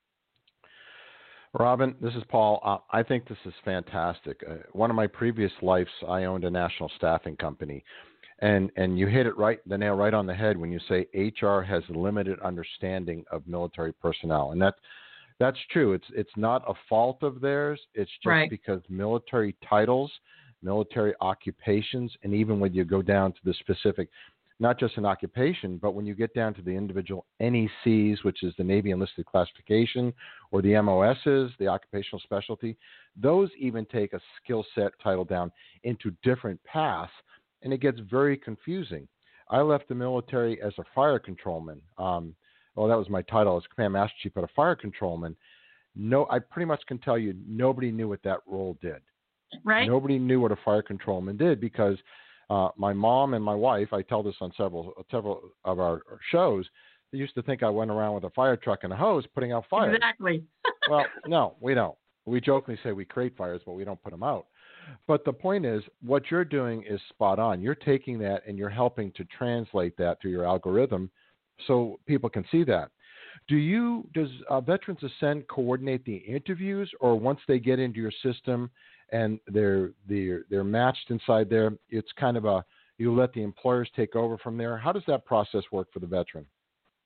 Robyn, 1.54 1.96
this 2.00 2.14
is 2.14 2.24
Paul. 2.30 2.60
Uh, 2.64 2.78
I 2.92 3.02
think 3.02 3.28
this 3.28 3.38
is 3.46 3.54
fantastic. 3.66 4.44
Uh, 4.48 4.56
one 4.74 4.92
of 4.92 4.96
my 4.96 5.08
previous 5.08 5.52
lives, 5.62 5.90
I 6.08 6.26
owned 6.26 6.44
a 6.44 6.52
national 6.52 6.92
staffing 6.96 7.36
company, 7.38 7.84
and 8.40 8.72
and 8.76 9.00
you 9.00 9.08
hit 9.08 9.26
it 9.26 9.36
right 9.36 9.60
the 9.68 9.78
nail 9.78 9.96
right 9.96 10.14
on 10.14 10.28
the 10.28 10.34
head 10.34 10.58
when 10.58 10.72
you 10.72 10.80
say 10.88 11.08
HR 11.16 11.62
has 11.62 11.82
limited 11.90 12.40
understanding 12.42 13.26
of 13.32 13.48
military 13.48 13.94
personnel, 13.94 14.52
and 14.52 14.62
that 14.62 14.76
that's 15.40 15.58
true. 15.72 15.94
It's 15.94 16.08
it's 16.14 16.36
not 16.36 16.64
a 16.68 16.74
fault 16.88 17.24
of 17.24 17.42
theirs. 17.42 17.80
It's 17.94 18.12
just 18.12 18.26
right. 18.26 18.50
because 18.50 18.82
military 18.90 19.56
titles, 19.68 20.12
military 20.62 21.14
occupations, 21.22 22.12
and 22.24 22.34
even 22.34 22.60
when 22.60 22.74
you 22.74 22.84
go 22.84 23.02
down 23.02 23.32
to 23.32 23.40
the 23.46 23.54
specific, 23.54 24.10
not 24.60 24.78
just 24.78 24.98
an 24.98 25.06
occupation, 25.06 25.78
but 25.78 25.92
when 25.92 26.06
you 26.06 26.14
get 26.14 26.34
down 26.34 26.54
to 26.56 26.62
the 26.62 26.72
individual 26.72 27.26
NECs, 27.42 28.24
which 28.24 28.44
is 28.44 28.54
the 28.58 28.64
Navy 28.64 28.92
enlisted 28.92 29.26
classification, 29.26 30.14
or 30.52 30.62
the 30.62 30.80
MOSs, 30.82 31.54
the 31.60 31.68
occupational 31.68 32.20
specialty, 32.20 32.76
those 33.16 33.50
even 33.58 33.86
take 33.86 34.12
a 34.12 34.20
skill 34.44 34.66
set 34.76 34.92
title 35.02 35.24
down 35.24 35.52
into 35.84 36.12
different 36.24 36.62
paths, 36.66 37.12
and 37.64 37.72
it 37.72 37.80
gets 37.80 38.00
very 38.12 38.36
confusing. 38.36 39.08
I 39.50 39.62
left 39.62 39.88
the 39.88 39.96
military 39.96 40.62
as 40.62 40.74
a 40.78 40.84
fire 40.94 41.20
controlman. 41.20 41.82
Um, 41.98 42.36
well, 42.76 42.88
that 42.88 42.98
was 42.98 43.10
my 43.10 43.22
title 43.24 43.58
as 43.58 43.64
command 43.74 43.94
master 43.94 44.16
chief, 44.22 44.34
but 44.34 44.44
a 44.44 44.50
fire 44.56 44.76
controlman. 44.76 45.36
No, 45.96 46.28
I 46.30 46.40
pretty 46.40 46.66
much 46.66 46.82
can 46.88 47.00
tell 47.00 47.18
you 47.18 47.36
nobody 47.48 47.92
knew 47.92 48.08
what 48.08 48.24
that 48.24 48.40
role 48.48 48.78
did. 48.82 49.02
Right. 49.64 49.88
Nobody 49.88 50.20
knew 50.20 50.40
what 50.40 50.52
a 50.52 50.58
fire 50.64 50.82
controlman 50.82 51.38
did 51.38 51.60
because 51.60 51.98
uh, 52.50 52.70
my 52.78 52.94
mom 52.94 53.34
and 53.34 53.44
my 53.44 53.56
wife. 53.56 53.94
I 53.94 54.02
tell 54.02 54.24
this 54.24 54.36
on 54.42 54.52
several 54.58 54.94
several 55.12 55.52
of 55.66 55.80
our 55.80 56.02
shows. 56.32 56.66
They 57.12 57.18
used 57.18 57.34
to 57.36 57.42
think 57.42 57.64
I 57.64 57.70
went 57.70 57.92
around 57.92 58.16
with 58.16 58.24
a 58.26 58.30
fire 58.32 58.56
truck 58.56 58.84
and 58.84 58.94
a 58.94 58.96
hose 58.96 59.26
putting 59.34 59.52
out 59.52 59.66
fires. 59.70 59.96
Exactly. 59.96 60.44
well, 60.90 61.06
no, 61.28 61.56
we 61.60 61.74
don't. 61.74 61.96
We 62.26 62.40
jokingly 62.40 62.80
say 62.84 62.92
we 62.92 63.06
create 63.06 63.36
fires, 63.36 63.62
but 63.66 63.74
we 63.74 63.84
don't 63.84 64.02
put 64.02 64.12
them 64.12 64.24
out. 64.24 64.46
But 65.08 65.26
the 65.26 65.34
point 65.34 65.66
is, 65.66 65.84
what 66.02 66.30
you're 66.30 66.46
doing 66.46 66.84
is 66.88 67.00
spot 67.10 67.40
on. 67.40 67.62
You're 67.62 67.76
taking 67.76 68.20
that 68.20 68.44
and 68.48 68.58
you're 68.58 68.70
helping 68.70 69.12
to 69.14 69.26
translate 69.26 69.98
that 69.98 70.22
through 70.22 70.32
your 70.32 70.46
algorithm 70.46 71.10
so 71.68 72.00
people 72.06 72.30
can 72.30 72.46
see 72.52 72.64
that. 72.66 72.92
Do 73.48 73.56
you 73.56 74.08
does 74.14 74.30
uh, 74.50 74.62
Veterans 74.62 75.00
Ascend 75.04 75.48
coordinate 75.48 76.06
the 76.06 76.18
interviews, 76.18 76.92
or 77.00 77.20
once 77.20 77.40
they 77.48 77.60
get 77.60 77.80
into 77.80 78.00
your 78.00 78.12
system 78.24 78.70
and 79.12 79.40
they're 79.48 79.92
they're 80.08 80.44
they're 80.50 80.64
matched 80.64 81.10
inside 81.10 81.50
there, 81.50 81.72
it's 81.90 82.12
kind 82.20 82.38
of 82.38 82.46
a 82.46 82.64
you 82.98 83.16
let 83.16 83.34
the 83.34 83.42
employers 83.42 83.90
take 83.96 84.16
over 84.16 84.38
from 84.38 84.58
there? 84.58 84.78
How 84.78 84.92
does 84.92 85.04
that 85.08 85.26
process 85.26 85.64
work 85.72 85.88
for 85.94 86.00
the 86.00 86.08
veteran? 86.08 86.46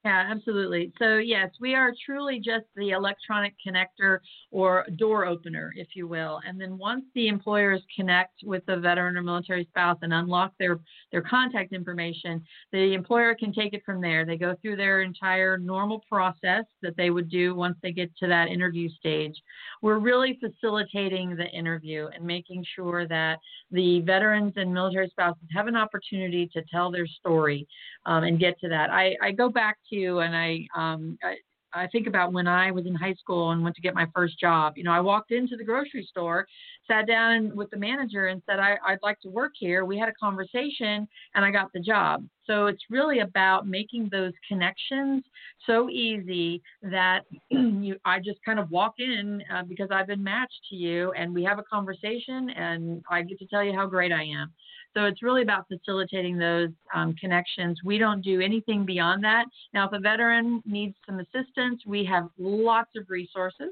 Yeah, 0.05 0.27
absolutely. 0.29 0.91
So, 0.99 1.15
yes, 1.15 1.49
we 1.61 1.75
are 1.75 1.93
truly 2.05 2.37
just 2.37 2.65
the 2.75 2.89
electronic 2.89 3.53
connector 3.65 4.19
or 4.51 4.85
door 4.97 5.25
opener, 5.25 5.71
if 5.77 5.95
you 5.95 6.09
will. 6.09 6.41
And 6.45 6.59
then 6.59 6.77
once 6.77 7.05
the 7.15 7.29
employers 7.29 7.81
connect 7.95 8.41
with 8.43 8.65
the 8.65 8.75
veteran 8.75 9.15
or 9.15 9.21
military 9.23 9.63
spouse 9.69 9.97
and 10.01 10.13
unlock 10.13 10.51
their, 10.59 10.81
their 11.13 11.21
contact 11.21 11.71
information, 11.71 12.43
the 12.73 12.93
employer 12.93 13.33
can 13.33 13.53
take 13.53 13.73
it 13.73 13.81
from 13.85 14.01
there. 14.01 14.25
They 14.25 14.35
go 14.35 14.57
through 14.61 14.75
their 14.75 15.03
entire 15.03 15.57
normal 15.57 16.03
process 16.11 16.65
that 16.81 16.97
they 16.97 17.09
would 17.09 17.29
do 17.29 17.55
once 17.55 17.77
they 17.81 17.93
get 17.93 18.13
to 18.17 18.27
that 18.27 18.49
interview 18.49 18.89
stage. 18.89 19.41
We're 19.81 19.99
really 19.99 20.37
facilitating 20.41 21.37
the 21.37 21.47
interview 21.47 22.07
and 22.13 22.25
making 22.25 22.65
sure 22.75 23.07
that 23.07 23.39
the 23.71 24.01
veterans 24.01 24.53
and 24.57 24.73
military 24.73 25.07
spouses 25.11 25.43
have 25.55 25.67
an 25.67 25.77
opportunity 25.77 26.49
to 26.53 26.61
tell 26.69 26.91
their 26.91 27.07
story 27.07 27.65
um, 28.05 28.25
and 28.25 28.37
get 28.37 28.59
to 28.59 28.67
that. 28.67 28.89
I, 28.89 29.15
I 29.21 29.31
go 29.31 29.47
back 29.49 29.77
to 29.91 29.92
and 29.93 30.35
I, 30.35 30.67
um, 30.75 31.17
I 31.23 31.35
I 31.73 31.87
think 31.87 32.07
about 32.07 32.33
when 32.33 32.47
I 32.47 32.71
was 32.71 32.85
in 32.85 32.93
high 32.93 33.15
school 33.15 33.51
and 33.51 33.63
went 33.63 33.75
to 33.75 33.81
get 33.81 33.95
my 33.95 34.07
first 34.15 34.39
job. 34.39 34.73
You 34.77 34.83
know, 34.83 34.91
I 34.91 34.99
walked 34.99 35.31
into 35.31 35.57
the 35.57 35.63
grocery 35.63 36.07
store, 36.09 36.45
sat 36.87 37.07
down 37.07 37.55
with 37.55 37.69
the 37.71 37.77
manager 37.77 38.27
and 38.27 38.41
said, 38.45 38.59
I, 38.59 38.77
would 38.87 38.99
like 39.01 39.19
to 39.21 39.29
work 39.29 39.53
here. 39.55 39.83
We 39.85 39.97
had 39.97 40.09
a 40.09 40.13
conversation 40.13 41.07
and 41.35 41.45
I 41.45 41.51
got 41.51 41.71
the 41.73 41.79
job. 41.79 42.25
So 42.45 42.67
it's 42.67 42.83
really 42.89 43.19
about 43.19 43.67
making 43.67 44.09
those 44.11 44.33
connections 44.47 45.23
so 45.65 45.89
easy 45.89 46.61
that 46.83 47.21
you, 47.49 47.97
I 48.05 48.19
just 48.19 48.39
kind 48.45 48.59
of 48.59 48.69
walk 48.69 48.95
in 48.99 49.41
uh, 49.53 49.63
because 49.63 49.89
I've 49.91 50.07
been 50.07 50.23
matched 50.23 50.61
to 50.69 50.75
you 50.75 51.11
and 51.13 51.33
we 51.33 51.43
have 51.43 51.57
a 51.57 51.63
conversation 51.63 52.49
and 52.51 53.03
I 53.09 53.23
get 53.23 53.39
to 53.39 53.47
tell 53.47 53.63
you 53.63 53.73
how 53.73 53.87
great 53.87 54.11
I 54.11 54.23
am. 54.23 54.53
So 54.93 55.05
it's 55.05 55.23
really 55.23 55.41
about 55.41 55.67
facilitating 55.67 56.37
those 56.37 56.69
um, 56.93 57.13
connections. 57.15 57.79
We 57.83 57.97
don't 57.97 58.21
do 58.21 58.41
anything 58.41 58.85
beyond 58.85 59.23
that. 59.23 59.45
Now, 59.73 59.87
if 59.87 59.93
a 59.93 59.99
veteran 59.99 60.61
needs 60.65 60.95
some 61.05 61.19
assistance, 61.19 61.81
we 61.85 62.05
have 62.05 62.29
lots 62.37 62.91
of 62.95 63.09
resources, 63.09 63.69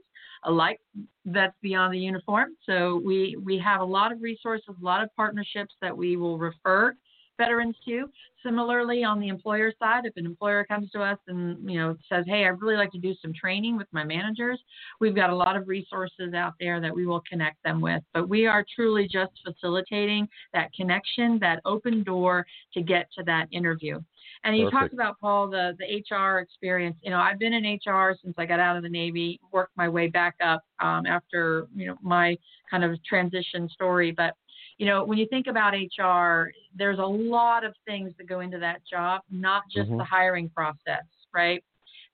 like 0.49 0.79
Vets 1.25 1.53
Beyond 1.61 1.93
the 1.93 1.99
Uniform. 1.99 2.49
So 2.65 3.01
we 3.05 3.37
we 3.43 3.59
have 3.59 3.81
a 3.81 3.85
lot 3.85 4.11
of 4.11 4.21
resources, 4.21 4.65
a 4.69 4.85
lot 4.85 5.03
of 5.03 5.09
partnerships 5.15 5.75
that 5.81 5.95
we 5.95 6.17
will 6.17 6.37
refer 6.37 6.95
veterans 7.41 7.75
too. 7.83 8.07
Similarly, 8.43 9.03
on 9.03 9.19
the 9.19 9.27
employer 9.27 9.71
side, 9.79 10.05
if 10.05 10.13
an 10.17 10.25
employer 10.25 10.63
comes 10.63 10.89
to 10.91 11.01
us 11.01 11.17
and 11.27 11.57
you 11.69 11.77
know 11.79 11.95
says, 12.09 12.25
"Hey, 12.27 12.45
I'd 12.45 12.61
really 12.61 12.75
like 12.75 12.91
to 12.91 12.99
do 12.99 13.13
some 13.21 13.33
training 13.33 13.77
with 13.77 13.87
my 13.91 14.03
managers," 14.03 14.59
we've 14.99 15.15
got 15.15 15.29
a 15.29 15.35
lot 15.35 15.55
of 15.55 15.67
resources 15.67 16.33
out 16.33 16.53
there 16.59 16.79
that 16.81 16.93
we 16.93 17.05
will 17.05 17.21
connect 17.29 17.61
them 17.63 17.81
with. 17.81 18.01
But 18.13 18.29
we 18.29 18.47
are 18.47 18.65
truly 18.75 19.07
just 19.07 19.31
facilitating 19.45 20.27
that 20.53 20.73
connection, 20.73 21.39
that 21.39 21.61
open 21.65 22.03
door 22.03 22.45
to 22.73 22.81
get 22.81 23.07
to 23.17 23.23
that 23.25 23.47
interview. 23.51 23.99
And 24.43 24.57
you 24.57 24.65
Perfect. 24.65 24.79
talked 24.79 24.93
about 24.93 25.19
Paul 25.19 25.49
the 25.49 25.75
the 25.79 26.15
HR 26.15 26.39
experience. 26.39 26.97
You 27.03 27.11
know, 27.11 27.19
I've 27.19 27.39
been 27.39 27.53
in 27.53 27.63
HR 27.65 28.15
since 28.23 28.35
I 28.37 28.45
got 28.45 28.59
out 28.59 28.75
of 28.77 28.83
the 28.83 28.89
Navy, 28.89 29.39
worked 29.51 29.75
my 29.77 29.89
way 29.89 30.07
back 30.07 30.35
up 30.43 30.63
um, 30.79 31.05
after 31.05 31.67
you 31.75 31.87
know 31.87 31.97
my 32.01 32.37
kind 32.69 32.83
of 32.83 32.91
transition 33.03 33.69
story, 33.69 34.11
but 34.11 34.35
you 34.81 34.87
know, 34.87 35.03
when 35.03 35.19
you 35.19 35.27
think 35.27 35.45
about 35.45 35.75
HR, 35.75 36.51
there's 36.75 36.97
a 36.97 37.05
lot 37.05 37.63
of 37.63 37.75
things 37.85 38.13
that 38.17 38.27
go 38.27 38.39
into 38.39 38.57
that 38.57 38.83
job, 38.83 39.21
not 39.29 39.61
just 39.69 39.91
Mhm. 39.91 39.99
the 39.99 40.03
hiring 40.03 40.49
process, 40.49 41.05
right? 41.31 41.63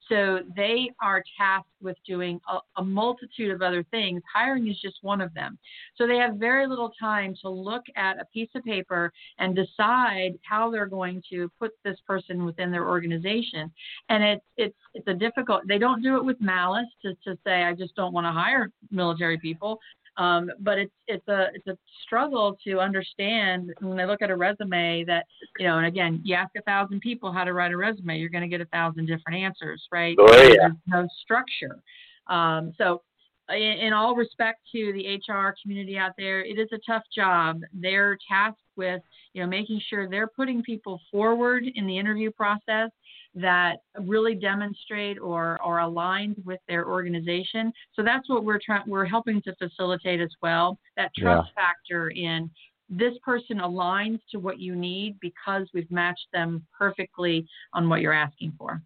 So 0.09 0.43
they 0.53 0.91
are 1.01 1.23
tasked 1.37 1.81
with 1.81 1.97
doing 2.05 2.41
a, 2.49 2.59
a, 2.75 2.83
multitude 2.83 3.51
of 3.51 3.61
other 3.61 3.83
things. 3.83 4.21
Hiring 4.33 4.67
is 4.67 4.79
just 4.81 5.01
one 5.01 5.21
of 5.21 5.33
them. 5.33 5.57
So 5.95 6.07
they 6.07 6.17
have 6.17 6.35
very 6.35 6.67
little 6.67 6.91
time 6.99 7.35
to 7.41 7.49
look 7.49 7.83
at 7.95 8.19
a 8.19 8.25
piece 8.25 8.49
of 8.55 8.63
paper 8.63 9.11
and 9.37 9.55
decide 9.55 10.37
how 10.43 10.69
they're 10.69 10.87
going 10.87 11.21
to 11.29 11.49
put 11.59 11.71
this 11.83 11.99
person 12.01 12.45
within 12.45 12.71
their 12.71 12.87
organization. 12.87 13.71
And 14.09 14.23
it's 14.23 14.45
it's 14.57 14.77
it's 14.93 15.07
a 15.07 15.13
difficult. 15.13 15.67
They 15.67 15.77
don't 15.77 16.01
do 16.01 16.15
it 16.17 16.23
with 16.23 16.39
malice 16.41 16.87
to 17.01 17.15
to 17.25 17.37
say 17.45 17.63
I 17.63 17.73
just 17.73 17.95
don't 17.95 18.13
want 18.13 18.25
to 18.27 18.31
hire 18.31 18.71
military 18.91 19.37
people. 19.37 19.79
Um, 20.17 20.49
but 20.59 20.79
it's 20.79 20.93
it's 21.07 21.27
a 21.27 21.47
it's 21.53 21.67
a 21.67 21.77
struggle 22.03 22.57
to 22.65 22.79
understand 22.79 23.71
when 23.81 23.97
they 23.97 24.05
look 24.05 24.21
at 24.21 24.31
a 24.31 24.35
resume 24.35 25.03
that 25.05 25.25
you 25.59 25.67
know, 25.67 25.77
and 25.77 25.85
again, 25.85 26.21
you 26.23 26.35
ask 26.35 26.51
a 26.57 26.61
thousand 26.63 27.01
people 27.01 27.31
how 27.31 27.43
to 27.43 27.53
write 27.53 27.71
a 27.71 27.77
resume, 27.77 28.17
you're 28.17 28.29
going 28.29 28.41
to 28.41 28.47
get 28.47 28.61
a 28.61 28.65
thousand 28.65 29.05
different 29.05 29.37
answers, 29.37 29.83
right? 29.91 30.15
Oh, 30.19 30.41
yeah. 30.41 30.55
There's 30.59 30.73
no 30.87 31.07
structure. 31.23 31.79
Um, 32.27 32.73
so, 32.77 33.03
in, 33.49 33.61
in 33.61 33.93
all 33.93 34.15
respect 34.15 34.59
to 34.71 34.91
the 34.93 35.15
HR 35.15 35.55
community 35.61 35.97
out 35.97 36.11
there, 36.17 36.43
it 36.43 36.57
is 36.57 36.67
a 36.73 36.79
tough 36.85 37.03
job. 37.15 37.61
They're 37.73 38.17
tasked 38.27 38.61
with 38.75 39.01
you 39.33 39.43
know 39.43 39.47
making 39.47 39.81
sure 39.87 40.09
they're 40.09 40.27
putting 40.27 40.63
people 40.63 40.99
forward 41.11 41.63
in 41.75 41.85
the 41.85 41.97
interview 41.97 42.31
process 42.31 42.89
that 43.35 43.77
really 43.99 44.35
demonstrate 44.35 45.19
or 45.19 45.59
are 45.61 45.81
aligned 45.81 46.41
with 46.45 46.59
their 46.67 46.87
organization. 46.87 47.71
So 47.93 48.03
that's 48.03 48.29
what 48.29 48.43
we're 48.43 48.59
trying 48.63 48.83
we're 48.87 49.05
helping 49.05 49.41
to 49.43 49.55
facilitate 49.55 50.21
as 50.21 50.33
well. 50.41 50.79
That 50.95 51.11
trust 51.15 51.49
Yeah. 51.55 51.63
factor 51.63 52.09
in 52.09 52.49
this 52.89 53.17
person 53.19 53.57
aligns 53.57 54.19
to 54.31 54.39
what 54.39 54.59
you 54.59 54.75
need 54.75 55.19
because 55.19 55.67
we've 55.73 55.91
matched 55.91 56.27
them 56.31 56.65
perfectly 56.77 57.45
on 57.73 57.89
what 57.89 58.01
you're 58.01 58.13
asking 58.13 58.53
for. 58.57 58.81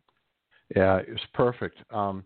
Yeah, 0.75 1.01
it's 1.07 1.25
perfect. 1.33 1.77
Um, 1.91 2.25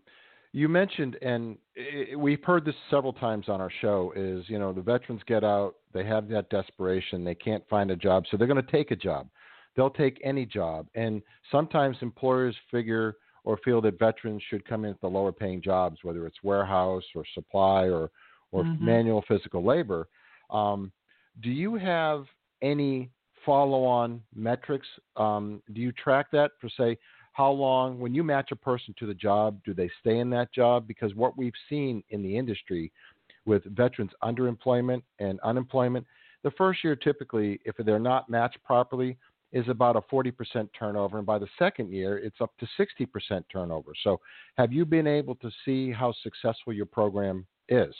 you 0.52 0.68
mentioned, 0.68 1.16
and 1.20 1.58
i 1.76 2.16
we've 2.16 2.42
heard 2.42 2.64
this 2.64 2.74
several 2.90 3.12
times 3.12 3.48
on 3.48 3.60
our 3.60 3.70
show, 3.82 4.12
is 4.16 4.48
you 4.48 4.58
know 4.58 4.72
the 4.72 4.80
veterans 4.80 5.20
get 5.26 5.44
out, 5.44 5.74
they 5.92 6.04
have 6.04 6.28
that 6.28 6.48
desperation, 6.48 7.24
they 7.24 7.34
can't 7.34 7.62
find 7.68 7.90
a 7.90 7.96
job, 7.96 8.24
so 8.30 8.36
they're 8.36 8.46
going 8.46 8.64
to 8.64 8.72
take 8.72 8.90
a 8.90 8.96
job. 8.96 9.28
They'll 9.76 9.90
take 9.90 10.20
any 10.24 10.46
job, 10.46 10.86
and 10.94 11.22
sometimes 11.50 11.96
employers 12.00 12.56
figure 12.70 13.16
or 13.44 13.58
feel 13.58 13.80
that 13.82 13.98
veterans 13.98 14.42
should 14.48 14.64
come 14.64 14.84
in 14.84 14.90
at 14.90 15.00
the 15.00 15.06
lower 15.08 15.32
paying 15.32 15.62
jobs, 15.62 15.98
whether 16.02 16.26
it's 16.26 16.42
warehouse 16.42 17.04
or 17.14 17.24
supply 17.34 17.88
or 17.88 18.10
or 18.52 18.64
Mhm. 18.64 18.80
manual 18.80 19.22
physical 19.22 19.62
labor. 19.62 20.08
Um, 20.50 20.92
do 21.40 21.50
you 21.50 21.74
have 21.74 22.26
any 22.62 23.10
follow-on 23.44 24.22
metrics? 24.34 24.86
Um, 25.16 25.62
do 25.72 25.80
you 25.80 25.92
track 25.92 26.30
that 26.30 26.52
for 26.60 26.68
say 26.70 26.96
how 27.32 27.50
long 27.50 27.98
when 27.98 28.14
you 28.14 28.24
match 28.24 28.50
a 28.52 28.56
person 28.56 28.94
to 28.98 29.06
the 29.06 29.14
job 29.14 29.60
do 29.64 29.74
they 29.74 29.90
stay 30.00 30.20
in 30.20 30.30
that 30.30 30.50
job 30.52 30.86
because 30.88 31.14
what 31.14 31.36
we've 31.36 31.52
seen 31.68 32.02
in 32.10 32.22
the 32.22 32.36
industry 32.36 32.90
with 33.44 33.62
veterans 33.64 34.12
underemployment 34.22 35.02
and 35.18 35.38
unemployment 35.40 36.06
the 36.42 36.50
first 36.52 36.82
year 36.82 36.96
typically 36.96 37.60
if 37.64 37.76
they're 37.76 37.98
not 37.98 38.30
matched 38.30 38.62
properly 38.64 39.18
is 39.56 39.68
about 39.68 39.96
a 39.96 40.00
40% 40.02 40.68
turnover 40.78 41.16
and 41.16 41.26
by 41.26 41.38
the 41.38 41.48
second 41.58 41.90
year 41.90 42.18
it's 42.18 42.40
up 42.40 42.52
to 42.58 42.66
60% 42.78 43.44
turnover 43.50 43.92
so 44.02 44.20
have 44.56 44.72
you 44.72 44.84
been 44.84 45.06
able 45.06 45.34
to 45.36 45.50
see 45.64 45.90
how 45.90 46.12
successful 46.22 46.72
your 46.72 46.86
program 46.86 47.46
is 47.68 47.94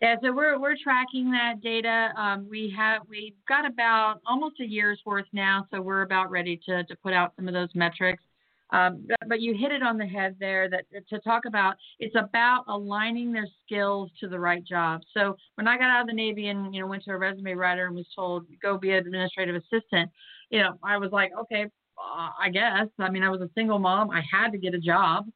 Yeah, 0.00 0.16
so 0.22 0.32
we're 0.32 0.58
we're 0.60 0.76
tracking 0.82 1.30
that 1.32 1.60
data. 1.60 2.10
Um, 2.16 2.46
we 2.48 2.72
have 2.76 3.02
we've 3.08 3.34
got 3.48 3.66
about 3.66 4.20
almost 4.26 4.60
a 4.60 4.64
year's 4.64 5.00
worth 5.04 5.26
now, 5.32 5.66
so 5.70 5.80
we're 5.80 6.02
about 6.02 6.30
ready 6.30 6.60
to 6.66 6.84
to 6.84 6.96
put 7.02 7.12
out 7.12 7.32
some 7.36 7.48
of 7.48 7.54
those 7.54 7.70
metrics. 7.74 8.22
Um, 8.70 9.06
but, 9.08 9.28
but 9.28 9.40
you 9.40 9.54
hit 9.54 9.72
it 9.72 9.82
on 9.82 9.96
the 9.96 10.06
head 10.06 10.36
there 10.38 10.68
that 10.68 10.84
to 11.08 11.18
talk 11.20 11.44
about 11.46 11.76
it's 11.98 12.14
about 12.16 12.64
aligning 12.68 13.32
their 13.32 13.48
skills 13.64 14.10
to 14.20 14.28
the 14.28 14.38
right 14.38 14.64
job. 14.64 15.00
So 15.14 15.36
when 15.54 15.66
I 15.66 15.78
got 15.78 15.90
out 15.90 16.02
of 16.02 16.06
the 16.06 16.12
Navy 16.12 16.48
and 16.48 16.74
you 16.74 16.80
know 16.80 16.86
went 16.86 17.04
to 17.04 17.12
a 17.12 17.16
resume 17.16 17.54
writer 17.54 17.86
and 17.86 17.96
was 17.96 18.06
told 18.14 18.46
go 18.62 18.76
be 18.76 18.90
an 18.90 19.06
administrative 19.06 19.56
assistant, 19.56 20.10
you 20.50 20.60
know 20.60 20.78
I 20.82 20.98
was 20.98 21.10
like 21.12 21.30
okay, 21.40 21.64
uh, 21.64 22.30
I 22.40 22.48
guess. 22.50 22.88
I 22.98 23.10
mean 23.10 23.22
I 23.22 23.30
was 23.30 23.40
a 23.40 23.50
single 23.54 23.78
mom, 23.78 24.10
I 24.10 24.22
had 24.30 24.50
to 24.52 24.58
get 24.58 24.74
a 24.74 24.78
job. 24.80 25.26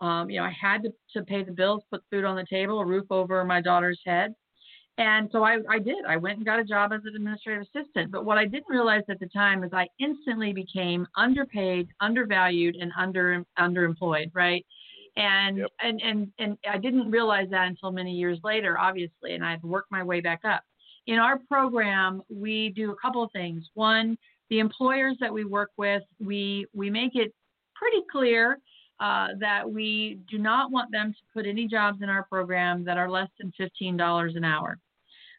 Um, 0.00 0.30
you 0.30 0.38
know, 0.40 0.46
I 0.46 0.56
had 0.58 0.82
to, 0.84 0.92
to 1.14 1.22
pay 1.24 1.42
the 1.44 1.52
bills, 1.52 1.82
put 1.90 2.02
food 2.10 2.24
on 2.24 2.34
the 2.34 2.46
table, 2.48 2.80
a 2.80 2.86
roof 2.86 3.04
over 3.10 3.44
my 3.44 3.60
daughter's 3.60 4.00
head. 4.06 4.34
And 4.98 5.28
so 5.32 5.42
I, 5.44 5.58
I 5.68 5.78
did. 5.78 6.04
I 6.06 6.16
went 6.16 6.36
and 6.38 6.46
got 6.46 6.58
a 6.58 6.64
job 6.64 6.92
as 6.92 7.00
an 7.04 7.16
administrative 7.16 7.66
assistant. 7.74 8.10
But 8.10 8.24
what 8.24 8.38
I 8.38 8.44
didn't 8.44 8.68
realize 8.68 9.02
at 9.08 9.20
the 9.20 9.28
time 9.28 9.62
is 9.64 9.72
I 9.72 9.86
instantly 9.98 10.52
became 10.52 11.06
underpaid, 11.16 11.88
undervalued, 12.00 12.76
and 12.76 12.92
under 12.98 13.44
underemployed, 13.58 14.30
right? 14.34 14.64
And 15.16 15.58
Yep. 15.58 15.70
and 15.80 16.00
and 16.02 16.32
and 16.38 16.58
I 16.70 16.78
didn't 16.78 17.10
realize 17.10 17.48
that 17.50 17.66
until 17.68 17.92
many 17.92 18.12
years 18.12 18.38
later, 18.44 18.78
obviously, 18.78 19.34
and 19.34 19.44
I've 19.44 19.62
worked 19.62 19.90
my 19.90 20.02
way 20.02 20.20
back 20.20 20.40
up. 20.44 20.62
In 21.06 21.18
our 21.18 21.38
program, 21.48 22.22
we 22.28 22.70
do 22.70 22.90
a 22.92 22.96
couple 22.96 23.22
of 23.22 23.32
things. 23.32 23.68
One, 23.74 24.16
the 24.50 24.58
employers 24.58 25.16
that 25.20 25.32
we 25.32 25.44
work 25.44 25.70
with, 25.76 26.02
we 26.18 26.66
we 26.74 26.90
make 26.90 27.14
it 27.14 27.32
pretty 27.74 28.02
clear 28.10 28.58
uh, 29.00 29.28
that 29.38 29.68
we 29.68 30.20
do 30.30 30.38
not 30.38 30.70
want 30.70 30.92
them 30.92 31.12
to 31.12 31.18
put 31.32 31.46
any 31.46 31.66
jobs 31.66 32.02
in 32.02 32.10
our 32.10 32.24
program 32.24 32.84
that 32.84 32.98
are 32.98 33.10
less 33.10 33.28
than 33.38 33.52
$15 33.58 34.36
an 34.36 34.44
hour. 34.44 34.78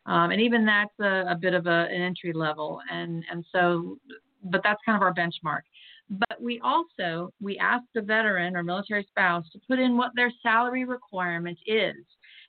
Um, 0.07 0.31
and 0.31 0.41
even 0.41 0.65
that's 0.65 0.99
a, 0.99 1.31
a 1.31 1.35
bit 1.35 1.53
of 1.53 1.67
a, 1.67 1.87
an 1.91 2.01
entry 2.01 2.33
level. 2.33 2.81
And, 2.91 3.23
and 3.31 3.45
so, 3.51 3.99
but 4.45 4.61
that's 4.63 4.79
kind 4.83 4.95
of 4.95 5.03
our 5.03 5.13
benchmark. 5.13 5.61
But 6.09 6.41
we 6.41 6.59
also, 6.61 7.31
we 7.39 7.57
ask 7.59 7.83
the 7.93 8.01
veteran 8.01 8.55
or 8.57 8.63
military 8.63 9.05
spouse 9.07 9.47
to 9.51 9.59
put 9.69 9.77
in 9.77 9.95
what 9.95 10.11
their 10.15 10.31
salary 10.41 10.83
requirement 10.83 11.59
is. 11.67 11.95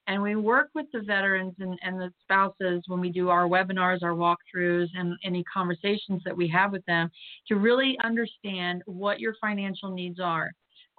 And 0.09 0.21
we 0.21 0.35
work 0.35 0.71
with 0.75 0.87
the 0.93 1.01
veterans 1.01 1.55
and, 1.61 1.79
and 1.83 2.01
the 2.01 2.11
spouses 2.23 2.83
when 2.89 3.01
we 3.01 3.11
do 3.11 3.29
our 3.29 3.47
webinars, 3.47 4.03
our 4.03 4.15
walkthroughs, 4.15 4.89
and 4.95 5.17
any 5.25 5.45
conversations 5.45 6.23
that 6.25 6.37
we 6.37 6.49
have 6.49 6.73
with 6.73 6.85
them 6.87 7.11
to 7.49 7.57
really 7.57 7.97
understand 8.03 8.83
what 8.87 9.21
your 9.21 9.35
financial 9.41 9.91
needs 9.91 10.19
are. 10.19 10.51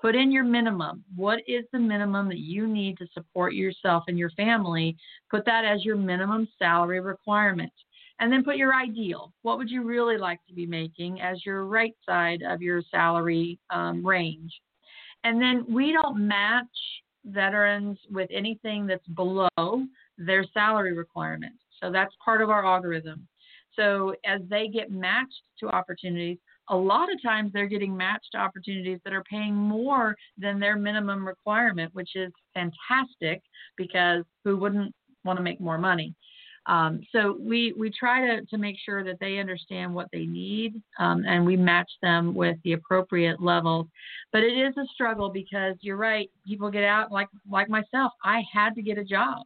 Put 0.01 0.15
in 0.15 0.31
your 0.31 0.43
minimum. 0.43 1.03
What 1.15 1.39
is 1.47 1.63
the 1.71 1.79
minimum 1.79 2.27
that 2.29 2.39
you 2.39 2.67
need 2.67 2.97
to 2.97 3.07
support 3.13 3.53
yourself 3.53 4.03
and 4.07 4.17
your 4.17 4.31
family? 4.31 4.97
Put 5.29 5.45
that 5.45 5.63
as 5.65 5.85
your 5.85 5.95
minimum 5.95 6.47
salary 6.59 6.99
requirement. 6.99 7.71
And 8.19 8.31
then 8.31 8.43
put 8.43 8.57
your 8.57 8.73
ideal. 8.73 9.33
What 9.41 9.57
would 9.57 9.69
you 9.69 9.83
really 9.83 10.17
like 10.17 10.39
to 10.47 10.53
be 10.53 10.65
making 10.65 11.19
as 11.21 11.45
your 11.45 11.65
right 11.65 11.95
side 12.05 12.41
of 12.45 12.61
your 12.61 12.81
salary 12.91 13.59
um, 13.69 14.05
range? 14.05 14.53
And 15.23 15.41
then 15.41 15.65
we 15.67 15.93
don't 15.93 16.27
match 16.27 16.67
veterans 17.25 17.97
with 18.11 18.29
anything 18.31 18.85
that's 18.85 19.07
below 19.09 19.49
their 20.17 20.45
salary 20.53 20.93
requirement. 20.93 21.53
So 21.81 21.91
that's 21.91 22.13
part 22.23 22.41
of 22.41 22.49
our 22.49 22.65
algorithm. 22.65 23.27
So 23.75 24.13
as 24.25 24.41
they 24.49 24.67
get 24.67 24.91
matched 24.91 25.41
to 25.59 25.69
opportunities, 25.69 26.37
a 26.69 26.75
lot 26.75 27.11
of 27.11 27.21
times 27.21 27.51
they're 27.51 27.67
getting 27.67 27.95
matched 27.95 28.29
to 28.33 28.37
opportunities 28.37 28.99
that 29.03 29.13
are 29.13 29.23
paying 29.23 29.53
more 29.53 30.15
than 30.37 30.59
their 30.59 30.75
minimum 30.75 31.27
requirement, 31.27 31.93
which 31.93 32.15
is 32.15 32.31
fantastic 32.53 33.41
because 33.75 34.23
who 34.43 34.57
wouldn't 34.57 34.93
want 35.25 35.37
to 35.37 35.43
make 35.43 35.59
more 35.59 35.77
money? 35.77 36.13
Um, 36.65 37.01
so 37.11 37.37
we, 37.39 37.73
we 37.77 37.89
try 37.89 38.25
to, 38.25 38.45
to 38.45 38.57
make 38.57 38.77
sure 38.85 39.03
that 39.03 39.19
they 39.19 39.37
understand 39.37 39.93
what 39.93 40.07
they 40.13 40.25
need 40.25 40.81
um, 40.97 41.23
and 41.27 41.45
we 41.45 41.57
match 41.57 41.91
them 42.01 42.33
with 42.33 42.57
the 42.63 42.73
appropriate 42.73 43.41
levels. 43.41 43.87
But 44.31 44.43
it 44.43 44.57
is 44.57 44.75
a 44.77 44.85
struggle 44.93 45.29
because 45.29 45.75
you're 45.81 45.97
right. 45.97 46.29
People 46.47 46.71
get 46.71 46.83
out 46.83 47.11
like 47.11 47.27
like 47.49 47.69
myself. 47.69 48.13
I 48.23 48.43
had 48.51 48.75
to 48.75 48.81
get 48.81 48.97
a 48.97 49.03
job. 49.03 49.43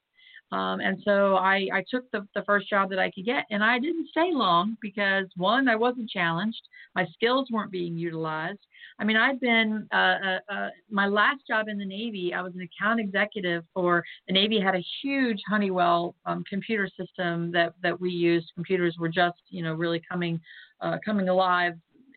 Um, 0.52 0.80
and 0.80 0.98
so 1.04 1.36
I, 1.36 1.68
I 1.74 1.84
took 1.90 2.10
the, 2.12 2.26
the 2.34 2.44
first 2.44 2.70
job 2.70 2.90
that 2.92 3.00
I 3.00 3.12
could 3.12 3.26
get, 3.26 3.46
and 3.52 3.62
I 3.64 3.80
didn't 3.80 4.08
stay 4.10 4.32
long 4.32 4.78
because 4.82 5.26
one, 5.36 5.68
I 5.68 5.76
wasn't 5.76 6.10
challenged, 6.10 6.62
my 6.96 7.06
skills 7.14 7.50
weren't 7.52 7.72
being 7.72 7.98
utilized. 7.98 8.60
I 9.00 9.04
mean, 9.04 9.18
I've 9.18 9.42
been 9.42 9.88
uh, 9.94 10.16
uh, 10.26 10.40
uh, 10.50 10.70
my 10.90 11.06
last 11.06 11.42
job 11.48 11.68
in 11.68 11.78
the 11.78 11.86
Navy. 11.86 12.34
I 12.34 12.42
was 12.42 12.54
an 12.56 12.62
account 12.62 13.00
executive 13.00 13.64
for 13.74 14.04
the 14.28 14.34
Navy. 14.34 14.60
Had 14.60 14.76
a 14.76 14.84
huge 15.02 15.40
Honeywell 15.48 16.16
um, 16.26 16.44
computer 16.50 16.90
system 17.00 17.52
that 17.52 17.74
that 17.84 18.00
we 18.00 18.10
used. 18.10 18.52
Computers 18.56 18.96
were 19.00 19.10
just 19.10 19.40
you 19.50 19.64
know 19.64 19.74
really 19.74 20.02
coming 20.10 20.40
uh, 20.82 20.98
coming 21.06 21.30
alive 21.30 21.74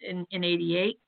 in 0.08 0.26
in 0.30 0.44
'88. 0.44 0.98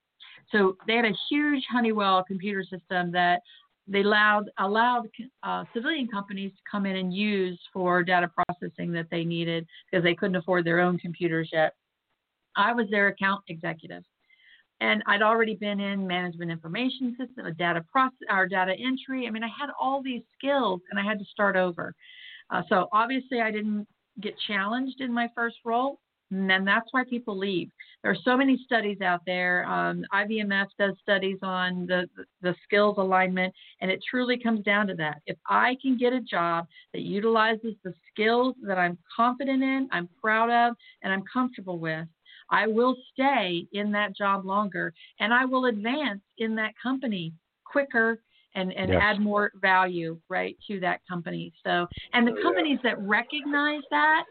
So 0.50 0.76
they 0.86 0.94
had 0.94 1.06
a 1.06 1.14
huge 1.30 1.64
Honeywell 1.70 2.24
computer 2.24 2.62
system 2.62 3.10
that 3.12 3.40
they 3.88 4.02
allowed 4.02 4.50
allowed 4.58 5.08
uh, 5.42 5.64
civilian 5.74 6.06
companies 6.06 6.52
to 6.52 6.62
come 6.70 6.86
in 6.86 6.96
and 6.96 7.12
use 7.12 7.58
for 7.72 8.02
data 8.02 8.28
processing 8.28 8.92
that 8.92 9.06
they 9.10 9.24
needed 9.24 9.66
because 9.90 10.04
they 10.04 10.14
couldn't 10.14 10.36
afford 10.36 10.64
their 10.64 10.80
own 10.80 10.98
computers 10.98 11.50
yet. 11.52 11.74
I 12.56 12.72
was 12.72 12.86
their 12.90 13.08
account 13.08 13.42
executive, 13.48 14.04
and 14.80 15.02
I'd 15.06 15.22
already 15.22 15.54
been 15.54 15.80
in 15.80 16.06
management 16.06 16.50
information 16.50 17.16
system, 17.18 17.46
a 17.46 17.52
data 17.52 17.84
process, 17.90 18.18
our 18.28 18.46
data 18.46 18.72
entry. 18.72 19.26
I 19.26 19.30
mean, 19.30 19.42
I 19.42 19.48
had 19.48 19.70
all 19.80 20.02
these 20.02 20.22
skills, 20.36 20.80
and 20.90 21.00
I 21.00 21.04
had 21.04 21.18
to 21.18 21.24
start 21.24 21.56
over. 21.56 21.94
Uh, 22.50 22.62
so 22.68 22.88
obviously, 22.92 23.40
I 23.40 23.50
didn't 23.50 23.86
get 24.20 24.34
challenged 24.46 25.00
in 25.00 25.12
my 25.12 25.28
first 25.34 25.56
role, 25.64 25.98
and 26.32 26.66
that's 26.66 26.88
why 26.92 27.04
people 27.04 27.36
leave. 27.36 27.70
There 28.02 28.10
are 28.10 28.16
so 28.24 28.36
many 28.36 28.58
studies 28.64 29.00
out 29.00 29.20
there. 29.26 29.64
Um, 29.66 30.04
IVMF 30.12 30.66
does 30.78 30.94
studies 31.02 31.38
on 31.42 31.86
the, 31.86 32.08
the 32.40 32.54
skills 32.64 32.96
alignment, 32.98 33.54
and 33.80 33.90
it 33.90 34.00
truly 34.08 34.38
comes 34.38 34.64
down 34.64 34.86
to 34.88 34.94
that. 34.94 35.20
If 35.26 35.36
I 35.48 35.76
can 35.82 35.98
get 35.98 36.12
a 36.12 36.20
job 36.20 36.66
that 36.92 37.02
utilizes 37.02 37.74
the 37.84 37.94
skills 38.10 38.54
that 38.66 38.78
I'm 38.78 38.98
confident 39.14 39.62
in, 39.62 39.88
I'm 39.92 40.08
proud 40.20 40.50
of, 40.50 40.74
and 41.02 41.12
I'm 41.12 41.22
comfortable 41.32 41.78
with, 41.78 42.06
I 42.50 42.66
will 42.66 42.96
stay 43.12 43.66
in 43.72 43.92
that 43.92 44.16
job 44.16 44.44
longer 44.44 44.92
and 45.20 45.32
I 45.32 45.44
will 45.44 45.66
advance 45.66 46.20
in 46.38 46.54
that 46.56 46.72
company 46.82 47.32
quicker 47.64 48.20
and, 48.54 48.72
and 48.74 48.92
yes. 48.92 49.00
add 49.02 49.20
more 49.20 49.50
value 49.60 50.18
right 50.28 50.56
to 50.68 50.78
that 50.80 51.00
company. 51.08 51.52
So 51.64 51.86
and 52.12 52.26
the 52.26 52.40
companies 52.42 52.78
that 52.82 53.00
recognize 53.00 53.82
that 53.90 54.24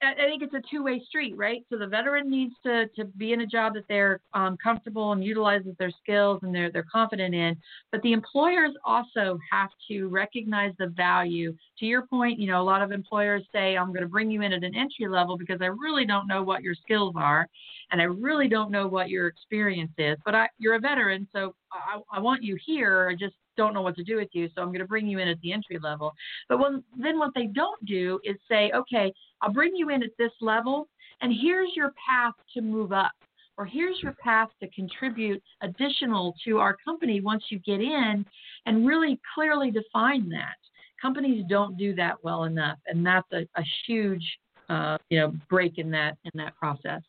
I 0.00 0.14
think 0.14 0.42
it's 0.42 0.54
a 0.54 0.62
two-way 0.70 1.02
street, 1.08 1.36
right? 1.36 1.64
So 1.70 1.76
the 1.76 1.86
veteran 1.86 2.30
needs 2.30 2.54
to 2.64 2.86
to 2.96 3.04
be 3.04 3.32
in 3.32 3.40
a 3.40 3.46
job 3.46 3.74
that 3.74 3.84
they're 3.88 4.20
um, 4.32 4.56
comfortable 4.62 5.12
and 5.12 5.24
utilizes 5.24 5.74
their 5.78 5.90
skills 5.90 6.38
and 6.42 6.54
they're 6.54 6.70
they're 6.70 6.86
confident 6.90 7.34
in. 7.34 7.56
But 7.90 8.02
the 8.02 8.12
employers 8.12 8.72
also 8.84 9.38
have 9.50 9.70
to 9.88 10.08
recognize 10.08 10.72
the 10.78 10.88
value. 10.88 11.54
To 11.80 11.86
your 11.86 12.06
point, 12.06 12.38
you 12.38 12.46
know, 12.46 12.60
a 12.60 12.62
lot 12.62 12.80
of 12.80 12.92
employers 12.92 13.42
say, 13.52 13.76
"I'm 13.76 13.88
going 13.88 14.02
to 14.02 14.08
bring 14.08 14.30
you 14.30 14.42
in 14.42 14.52
at 14.52 14.62
an 14.62 14.74
entry 14.76 15.08
level 15.08 15.36
because 15.36 15.60
I 15.60 15.66
really 15.66 16.06
don't 16.06 16.28
know 16.28 16.44
what 16.44 16.62
your 16.62 16.74
skills 16.74 17.14
are, 17.16 17.48
and 17.90 18.00
I 18.00 18.04
really 18.04 18.48
don't 18.48 18.70
know 18.70 18.86
what 18.86 19.08
your 19.08 19.26
experience 19.26 19.92
is. 19.98 20.16
But 20.24 20.34
I, 20.36 20.48
you're 20.58 20.76
a 20.76 20.80
veteran, 20.80 21.26
so 21.32 21.54
I, 21.72 22.00
I 22.12 22.20
want 22.20 22.42
you 22.42 22.56
here. 22.64 23.08
I 23.10 23.14
just 23.14 23.34
don't 23.56 23.74
know 23.74 23.82
what 23.82 23.96
to 23.96 24.04
do 24.04 24.16
with 24.16 24.28
you, 24.32 24.48
so 24.54 24.62
I'm 24.62 24.68
going 24.68 24.80
to 24.80 24.86
bring 24.86 25.06
you 25.06 25.18
in 25.18 25.28
at 25.28 25.40
the 25.40 25.52
entry 25.52 25.78
level. 25.82 26.12
But 26.48 26.58
when, 26.58 26.82
then 26.98 27.18
what 27.18 27.32
they 27.34 27.46
don't 27.46 27.82
do 27.84 28.20
is 28.24 28.36
say, 28.48 28.70
okay, 28.74 29.12
I'll 29.42 29.52
bring 29.52 29.74
you 29.74 29.90
in 29.90 30.02
at 30.02 30.10
this 30.18 30.32
level, 30.40 30.88
and 31.20 31.32
here's 31.32 31.70
your 31.74 31.92
path 32.08 32.34
to 32.54 32.60
move 32.60 32.92
up, 32.92 33.12
or 33.56 33.66
here's 33.66 34.00
your 34.02 34.12
path 34.12 34.48
to 34.62 34.68
contribute 34.70 35.42
additional 35.62 36.34
to 36.44 36.58
our 36.58 36.76
company 36.84 37.20
once 37.20 37.44
you 37.50 37.58
get 37.60 37.80
in, 37.80 38.24
and 38.66 38.86
really 38.86 39.20
clearly 39.34 39.70
define 39.70 40.28
that. 40.30 40.56
Companies 41.02 41.44
don't 41.48 41.76
do 41.76 41.94
that 41.96 42.16
well 42.22 42.44
enough, 42.44 42.78
and 42.86 43.04
that's 43.04 43.30
a, 43.32 43.46
a 43.56 43.64
huge, 43.86 44.24
uh, 44.68 44.98
you 45.10 45.18
know, 45.18 45.32
break 45.48 45.78
in 45.78 45.90
that 45.90 46.16
in 46.24 46.30
that 46.34 46.56
process. 46.56 47.02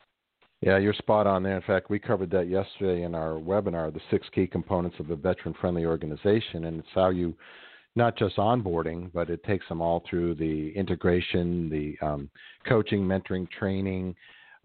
Yeah, 0.60 0.76
you're 0.76 0.92
spot 0.92 1.26
on 1.26 1.42
there. 1.42 1.56
In 1.56 1.62
fact, 1.62 1.88
we 1.88 1.98
covered 1.98 2.30
that 2.32 2.48
yesterday 2.48 3.02
in 3.04 3.14
our 3.14 3.32
webinar, 3.32 3.92
the 3.92 4.00
six 4.10 4.26
key 4.34 4.46
components 4.46 4.96
of 5.00 5.10
a 5.10 5.16
veteran 5.16 5.54
friendly 5.58 5.86
organization. 5.86 6.66
And 6.66 6.80
it's 6.80 6.88
how 6.94 7.08
you 7.08 7.34
not 7.96 8.16
just 8.16 8.36
onboarding, 8.36 9.10
but 9.12 9.30
it 9.30 9.42
takes 9.44 9.66
them 9.68 9.80
all 9.80 10.04
through 10.08 10.34
the 10.34 10.70
integration, 10.76 11.70
the 11.70 12.06
um, 12.06 12.30
coaching, 12.68 13.00
mentoring, 13.00 13.50
training, 13.50 14.14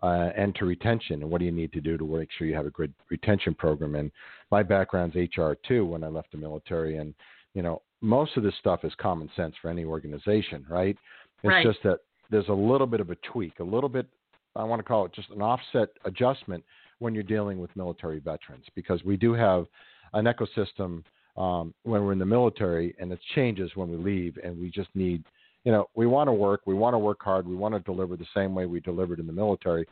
uh, 0.03 0.31
and 0.35 0.53
to 0.55 0.65
retention. 0.65 1.21
And 1.21 1.31
what 1.31 1.39
do 1.39 1.45
you 1.45 1.51
need 1.51 1.71
to 1.73 1.81
do 1.81 1.97
to 1.97 2.05
make 2.05 2.29
sure 2.37 2.45
you 2.45 2.55
have 2.55 2.67
a 2.67 2.71
good 2.71 2.93
retention 3.09 3.55
program? 3.55 3.95
And 3.95 4.11
my 4.51 4.63
background's 4.63 5.15
HR 5.15 5.53
too 5.67 5.85
when 5.85 6.03
I 6.03 6.07
left 6.07 6.31
the 6.31 6.37
military. 6.37 6.97
And, 6.97 7.13
you 7.53 7.61
know, 7.61 7.81
most 8.01 8.35
of 8.35 8.43
this 8.43 8.53
stuff 8.59 8.83
is 8.83 8.93
common 8.99 9.29
sense 9.35 9.55
for 9.61 9.69
any 9.69 9.85
organization, 9.85 10.65
right? 10.69 10.97
It's 11.43 11.49
right. 11.49 11.65
just 11.65 11.81
that 11.83 11.99
there's 12.29 12.49
a 12.49 12.53
little 12.53 12.87
bit 12.87 12.99
of 12.99 13.11
a 13.11 13.15
tweak, 13.31 13.59
a 13.59 13.63
little 13.63 13.89
bit 13.89 14.07
I 14.55 14.63
want 14.63 14.79
to 14.79 14.83
call 14.83 15.05
it 15.05 15.13
just 15.13 15.29
an 15.29 15.41
offset 15.41 15.89
adjustment 16.05 16.63
when 16.99 17.13
you're 17.13 17.23
dealing 17.23 17.59
with 17.59 17.75
military 17.75 18.19
veterans 18.19 18.65
because 18.75 19.03
we 19.03 19.17
do 19.17 19.33
have 19.33 19.65
an 20.13 20.25
ecosystem 20.25 21.03
um, 21.37 21.73
when 21.83 22.03
we're 22.03 22.13
in 22.13 22.19
the 22.19 22.25
military 22.25 22.95
and 22.99 23.11
it 23.11 23.19
changes 23.35 23.71
when 23.75 23.89
we 23.89 23.97
leave 23.97 24.37
and 24.43 24.57
we 24.57 24.69
just 24.69 24.89
need 24.95 25.23
you 25.65 25.71
know 25.71 25.89
we 25.95 26.07
want 26.07 26.27
to 26.27 26.33
work 26.33 26.61
we 26.65 26.73
want 26.73 26.93
to 26.93 26.99
work 26.99 27.21
hard 27.21 27.45
we 27.45 27.55
want 27.55 27.73
to 27.73 27.79
deliver 27.81 28.15
the 28.15 28.25
same 28.33 28.55
way 28.55 28.65
we 28.65 28.79
delivered 28.79 29.19
in 29.19 29.27
the 29.27 29.33
military. 29.33 29.85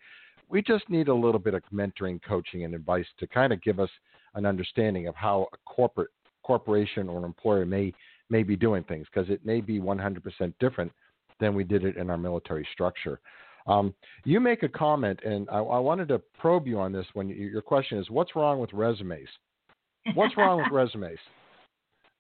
We 0.50 0.62
just 0.62 0.90
need 0.90 1.08
a 1.08 1.14
little 1.14 1.40
bit 1.40 1.56
of 1.56 1.64
mentoring 1.74 2.22
coaching 2.24 2.64
and 2.64 2.76
advice 2.76 3.08
to 3.20 3.28
kind 3.28 3.52
of 3.52 3.62
give 3.62 3.80
us 3.80 3.90
an 4.36 4.46
understanding 4.46 5.08
of 5.08 5.16
how 5.16 5.48
a 5.54 5.58
corporate 5.66 6.12
corporation 6.44 7.10
or 7.10 7.18
an 7.18 7.24
employer 7.26 7.66
may 7.66 7.94
may 8.30 8.44
be 8.44 8.56
doing 8.56 8.84
things 8.84 9.08
because 9.14 9.30
it 9.30 9.46
may 9.46 9.60
be 9.62 9.80
100% 9.80 10.54
different 10.60 10.92
than 11.40 11.54
we 11.54 11.64
did 11.64 11.84
it 11.84 11.98
in 11.98 12.10
our 12.10 12.18
military 12.18 12.66
structure 12.72 13.20
um, 13.68 13.94
you 14.26 14.40
make 14.40 14.64
a 14.64 14.70
comment, 14.70 15.20
and 15.26 15.50
I, 15.50 15.58
I, 15.58 15.80
wanted 15.80 16.08
to 16.10 16.20
probe 16.40 16.68
you 16.68 16.80
on 16.80 16.92
this. 16.92 17.06
When 17.14 17.30
you, 17.30 17.36
your 17.36 17.62
question 17.62 17.98
is, 17.98 18.10
what's 18.10 18.36
wrong 18.36 18.60
with 18.60 18.74
resumes? 18.74 19.30
What's 20.16 20.36
wrong 20.36 20.58
with 20.58 20.68
resumes? 20.72 21.20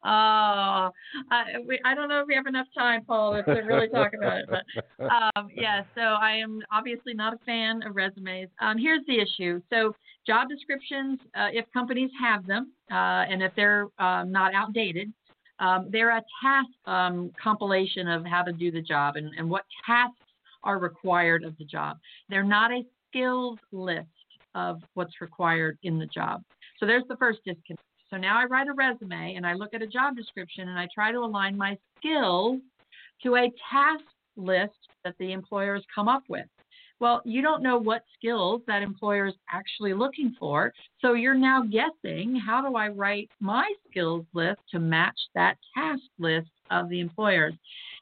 Oh, 0.05 0.91
I, 1.31 1.43
we, 1.65 1.79
I 1.85 1.95
don't 1.95 2.09
know 2.09 2.19
if 2.19 2.27
we 2.27 2.35
have 2.35 2.45
enough 2.45 2.67
time, 2.77 3.05
Paul, 3.05 3.41
to 3.41 3.51
really 3.51 3.87
talk 3.87 4.11
about 4.13 4.39
it. 4.39 4.45
But 4.49 5.05
um, 5.35 5.47
yeah, 5.55 5.83
so 5.95 6.01
I 6.01 6.33
am 6.33 6.61
obviously 6.71 7.13
not 7.13 7.33
a 7.33 7.37
fan 7.45 7.81
of 7.83 7.95
resumes. 7.95 8.49
Um, 8.59 8.77
here's 8.77 9.05
the 9.07 9.19
issue. 9.19 9.61
So 9.69 9.95
job 10.27 10.49
descriptions, 10.49 11.19
uh, 11.35 11.47
if 11.53 11.65
companies 11.71 12.11
have 12.21 12.45
them, 12.45 12.73
uh, 12.91 13.23
and 13.29 13.41
if 13.41 13.53
they're 13.55 13.87
um, 13.97 14.29
not 14.29 14.53
outdated, 14.53 15.13
um, 15.59 15.87
they're 15.89 16.17
a 16.17 16.23
task 16.41 16.69
um, 16.85 17.31
compilation 17.41 18.09
of 18.09 18.25
how 18.25 18.41
to 18.41 18.51
do 18.51 18.71
the 18.71 18.81
job 18.81 19.15
and, 19.15 19.31
and 19.37 19.49
what 19.49 19.63
tasks 19.85 20.17
are 20.63 20.79
required 20.79 21.43
of 21.43 21.57
the 21.57 21.65
job. 21.65 21.97
They're 22.29 22.43
not 22.43 22.71
a 22.71 22.83
skills 23.09 23.59
list 23.71 24.07
of 24.55 24.81
what's 24.93 25.21
required 25.21 25.77
in 25.83 25.99
the 25.99 26.05
job. 26.07 26.43
So 26.79 26.85
there's 26.85 27.03
the 27.07 27.17
first 27.17 27.39
disconnect. 27.45 27.81
So 28.09 28.17
now 28.17 28.37
I 28.37 28.45
write 28.45 28.67
a 28.67 28.73
resume 28.73 29.35
and 29.35 29.45
I 29.45 29.53
look 29.53 29.73
at 29.73 29.81
a 29.81 29.87
job 29.87 30.15
description 30.15 30.69
and 30.69 30.77
I 30.77 30.87
try 30.93 31.11
to 31.11 31.19
align 31.19 31.57
my 31.57 31.77
skills 31.97 32.59
to 33.23 33.35
a 33.35 33.51
task 33.71 34.03
list 34.35 34.73
that 35.03 35.15
the 35.19 35.31
employer 35.31 35.75
has 35.75 35.83
come 35.93 36.07
up 36.07 36.23
with. 36.27 36.45
Well, 37.03 37.21
you 37.25 37.41
don't 37.41 37.61
know 37.61 37.77
what 37.77 38.05
skills 38.17 38.61
that 38.65 38.81
employer 38.81 39.27
is 39.27 39.33
actually 39.51 39.93
looking 39.93 40.37
for. 40.39 40.71
So 41.01 41.15
you're 41.15 41.33
now 41.33 41.61
guessing 41.61 42.33
how 42.33 42.61
do 42.61 42.77
I 42.77 42.87
write 42.87 43.29
my 43.41 43.69
skills 43.89 44.25
list 44.33 44.61
to 44.71 44.79
match 44.79 45.19
that 45.35 45.57
task 45.75 46.03
list 46.17 46.47
of 46.71 46.87
the 46.87 47.01
employers? 47.01 47.55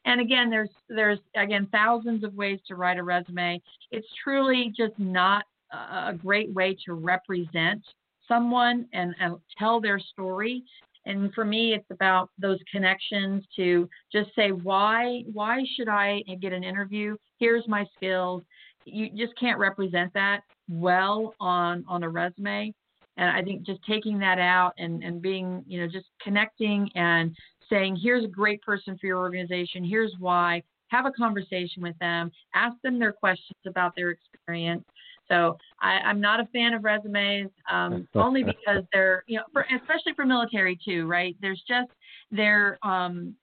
And 0.06 0.22
again, 0.22 0.52
there's 0.52 0.70
there's 0.88 1.18
again 1.36 1.68
thousands 1.72 2.24
of 2.24 2.36
ways 2.36 2.60
to 2.68 2.76
write 2.76 3.00
a 3.00 3.04
resume. 3.04 3.60
It's 3.90 4.06
truly 4.24 4.72
just 4.78 4.94
not 5.00 5.46
a 5.74 6.14
great 6.14 6.54
way 6.54 6.78
to 6.86 6.94
represent 6.94 7.82
someone 8.28 8.86
and, 8.94 9.16
and 9.20 9.38
tell 9.58 9.82
their 9.82 9.98
story. 9.98 10.64
And 11.08 11.34
for 11.34 11.44
me, 11.44 11.74
it's 11.74 11.90
about 11.90 12.30
those 12.38 12.60
connections 12.72 13.44
to 13.56 13.90
just 14.14 14.30
say 14.36 14.52
why 14.52 15.24
why 15.34 15.64
should 15.76 15.90
I 15.90 16.22
get 16.40 16.54
an 16.54 16.64
interview? 16.64 17.18
Here's 17.40 17.68
my 17.68 17.88
skills. 17.98 18.44
You 18.86 19.10
just 19.10 19.38
can't 19.40 19.60
represent 19.60 20.14
that 20.14 20.42
well 20.70 21.34
on 21.40 21.84
on 21.88 22.04
a 22.04 22.10
resume 22.10 22.74
and 23.18 23.30
I 23.30 23.44
think 23.44 23.64
just 23.64 23.82
taking 23.88 24.18
that 24.20 24.40
out 24.40 24.74
and, 24.78 25.04
and 25.04 25.22
being, 25.22 25.64
you 25.68 25.82
know, 25.82 25.88
just 25.88 26.08
connecting 26.22 26.90
and 26.96 27.36
saying, 27.70 27.98
here's 28.02 28.24
a 28.24 28.28
great 28.28 28.62
person 28.62 28.98
for 29.00 29.08
your 29.08 29.20
organization, 29.20 29.84
here's 29.84 30.14
why, 30.20 30.64
have 30.88 31.06
a 31.06 31.12
conversation 31.12 31.82
with 31.82 31.98
them, 32.00 32.32
ask 32.54 32.76
them 32.82 33.00
their 33.00 33.14
questions 33.14 33.60
about 33.66 33.96
their 33.96 34.10
experience. 34.10 34.84
So 35.30 35.58
I, 35.82 36.00
am 36.10 36.20
not 36.20 36.40
a 36.40 36.46
fan 36.48 36.74
of 36.74 36.84
resumes, 36.84 37.50
um, 37.72 38.08
only 38.16 38.44
because 38.44 38.84
they're, 38.92 39.24
you 39.28 39.38
know, 39.38 39.44
for, 39.54 39.66
especially 39.74 40.14
for 40.16 40.26
military 40.26 40.78
too, 40.84 41.06
right? 41.06 41.36
There's 41.42 41.64
just 41.68 41.92
there, 42.32 42.78
um, 42.84 43.36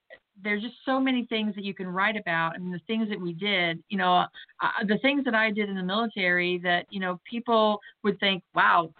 there's 0.42 0.62
just 0.62 0.76
so 0.84 1.00
many 1.00 1.26
things 1.26 1.54
that 1.54 1.64
you 1.64 1.74
can 1.74 1.88
write 1.88 2.16
about. 2.16 2.54
I 2.54 2.58
mean, 2.58 2.72
the 2.72 2.80
things 2.86 3.08
that 3.08 3.20
we 3.20 3.32
did, 3.32 3.82
you 3.88 3.98
know, 3.98 4.24
uh, 4.62 4.84
the 4.86 4.98
things 4.98 5.24
that 5.24 5.34
I 5.34 5.50
did 5.50 5.68
in 5.68 5.76
the 5.76 5.82
military 5.82 6.58
that, 6.62 6.86
you 6.90 7.00
know, 7.00 7.20
people 7.28 7.80
would 8.04 8.18
think, 8.20 8.42
wow, 8.54 8.90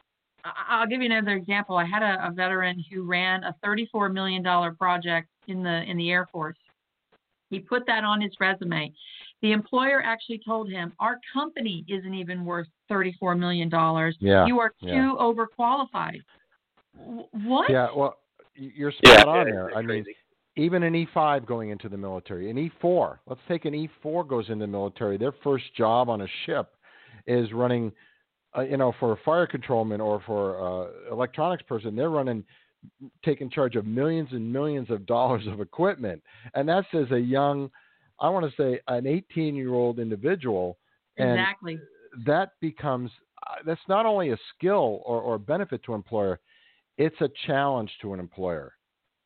I'll 0.45 0.87
give 0.87 1.01
you 1.01 1.11
another 1.11 1.37
example. 1.37 1.77
I 1.77 1.85
had 1.85 2.03
a, 2.03 2.27
a 2.27 2.31
veteran 2.31 2.85
who 2.91 3.05
ran 3.05 3.45
a 3.45 3.55
$34 3.65 4.13
million 4.13 4.43
project 4.77 5.29
in 5.47 5.63
the 5.63 5.83
in 5.83 5.97
the 5.97 6.11
Air 6.11 6.29
Force. 6.31 6.57
He 7.51 7.59
put 7.59 7.87
that 7.87 8.05
on 8.05 8.21
his 8.21 8.33
resume. 8.39 8.93
The 9.41 9.53
employer 9.53 10.03
actually 10.03 10.41
told 10.45 10.71
him, 10.71 10.93
"Our 11.01 11.19
company 11.33 11.85
isn't 11.89 12.15
even 12.15 12.45
worth 12.45 12.67
$34 12.91 13.39
million. 13.39 13.71
Yeah, 14.21 14.47
you 14.47 14.61
are 14.61 14.71
too 14.81 14.87
yeah. 14.87 15.15
overqualified." 15.19 16.21
What? 16.95 17.71
Yeah, 17.71 17.89
well, 17.95 18.19
you're 18.55 18.93
spot 18.93 19.03
yeah, 19.05 19.25
on 19.25 19.47
there. 19.47 19.71
I 19.71 19.83
crazy. 19.83 19.87
mean, 19.87 20.15
even 20.59 20.83
an 20.83 20.93
E5 20.93 21.47
going 21.47 21.71
into 21.71 21.89
the 21.89 21.97
military, 21.97 22.51
an 22.51 22.71
E4. 22.83 23.19
Let's 23.27 23.41
take 23.49 23.65
an 23.65 23.89
E4 24.05 24.29
goes 24.29 24.51
into 24.51 24.67
the 24.67 24.71
military. 24.71 25.17
Their 25.17 25.35
first 25.43 25.65
job 25.77 26.09
on 26.09 26.23
a 26.23 26.27
ship 26.45 26.75
is 27.27 27.53
running 27.53 27.93
uh, 28.57 28.63
you 28.63 28.77
know, 28.77 28.95
for 28.99 29.13
a 29.13 29.17
fire 29.25 29.47
controlman 29.47 30.01
or 30.01 30.23
for 30.27 30.59
uh, 30.61 31.13
electronics 31.13 31.63
person, 31.65 31.95
they're 31.95 32.11
running, 32.11 32.45
taking 33.25 33.51
charge 33.51 33.77
of 33.77 33.87
millions 33.87 34.29
and 34.33 34.53
millions 34.53 34.91
of 34.91 35.05
dollars 35.07 35.47
of 35.47 35.61
equipment, 35.61 36.23
and 36.55 36.69
that's 36.69 36.87
as 36.95 37.11
a 37.11 37.19
young, 37.19 37.71
I 38.21 38.29
want 38.29 38.51
to 38.51 38.63
say, 38.63 38.81
an 38.89 39.07
18 39.07 39.55
year 39.55 39.75
old 39.75 39.99
individual. 39.99 40.79
And 41.19 41.33
exactly. 41.33 41.79
That 42.27 42.53
becomes 42.61 43.11
uh, 43.47 43.57
that's 43.67 43.81
not 43.89 44.07
only 44.07 44.31
a 44.31 44.39
skill 44.57 45.03
or, 45.05 45.21
or 45.21 45.39
benefit 45.39 45.83
to 45.85 45.93
an 45.93 45.97
employer, 45.97 46.41
it's 46.97 47.21
a 47.21 47.29
challenge 47.47 47.91
to 48.03 48.15
an 48.15 48.21
employer. 48.21 48.73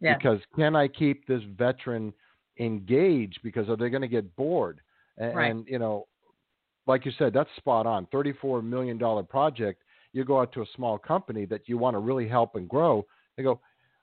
Yeah. 0.02 0.16
Because 0.16 0.40
can 0.56 0.76
I 0.76 0.88
keep 0.88 1.26
this 1.26 1.42
veteran 1.56 2.12
engaged? 2.58 3.38
Because 3.42 3.68
are 3.68 3.76
they 3.76 3.88
going 3.88 4.02
to 4.02 4.08
get 4.08 4.34
bored? 4.36 4.80
And, 5.16 5.34
right. 5.34 5.50
and 5.50 5.66
you 5.66 5.78
know, 5.78 6.06
like 6.86 7.06
you 7.06 7.12
said, 7.18 7.32
that's 7.32 7.48
spot 7.56 7.86
on. 7.86 8.06
$34 8.06 8.64
million 8.64 8.98
project. 9.26 9.82
You 10.12 10.24
go 10.24 10.40
out 10.40 10.52
to 10.52 10.62
a 10.62 10.66
small 10.76 10.98
company 10.98 11.46
that 11.46 11.62
you 11.68 11.78
want 11.78 11.94
to 11.94 12.00
really 12.00 12.28
help 12.28 12.56
and 12.56 12.68
grow. 12.68 13.06
They 13.36 13.42
go, 13.42 13.60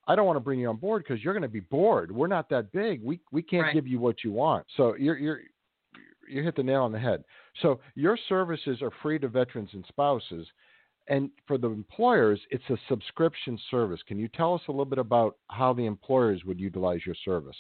I 0.08 0.16
don't 0.16 0.26
want 0.26 0.38
to 0.38 0.42
bring 0.42 0.60
you 0.60 0.70
on 0.70 0.78
board 0.78 1.04
because 1.08 1.24
you're 1.24 1.34
going 1.34 1.44
to 1.44 1.48
be 1.48 1.60
bored. 1.60 2.12
We're 2.12 2.28
not 2.28 2.50
that 2.50 2.72
big. 2.72 3.04
We 3.04 3.20
we 3.32 3.44
can't 3.44 3.66
right. 3.66 3.74
give 3.76 3.86
you 3.86 4.00
what 4.00 4.24
you 4.24 4.32
want. 4.32 4.66
So 4.76 4.96
you're 4.96 5.18
you're 5.20 5.42
you 6.28 6.44
hit 6.44 6.56
the 6.56 6.64
nail 6.64 6.82
on 6.82 6.92
the 6.92 7.00
head. 7.00 7.24
So 7.62 7.80
your 7.94 8.18
services 8.28 8.82
are 8.82 8.92
free 9.04 9.20
to 9.20 9.28
veterans 9.28 9.70
and 9.74 9.86
spouses, 9.88 10.48
and 11.10 11.30
for 11.48 11.58
the 11.58 11.68
employers, 11.68 12.40
it's 12.52 12.64
a 12.70 12.78
subscription 12.88 13.60
service. 13.70 14.00
Can 14.08 14.20
you 14.20 14.28
tell 14.30 14.54
us 14.54 14.62
a 14.68 14.72
little 14.72 14.86
bit 14.86 15.00
about 15.00 15.38
how 15.50 15.74
the 15.74 15.86
employers 15.86 16.44
would 16.46 16.60
utilize 16.60 17.02
your 17.06 17.16
service? 17.26 17.58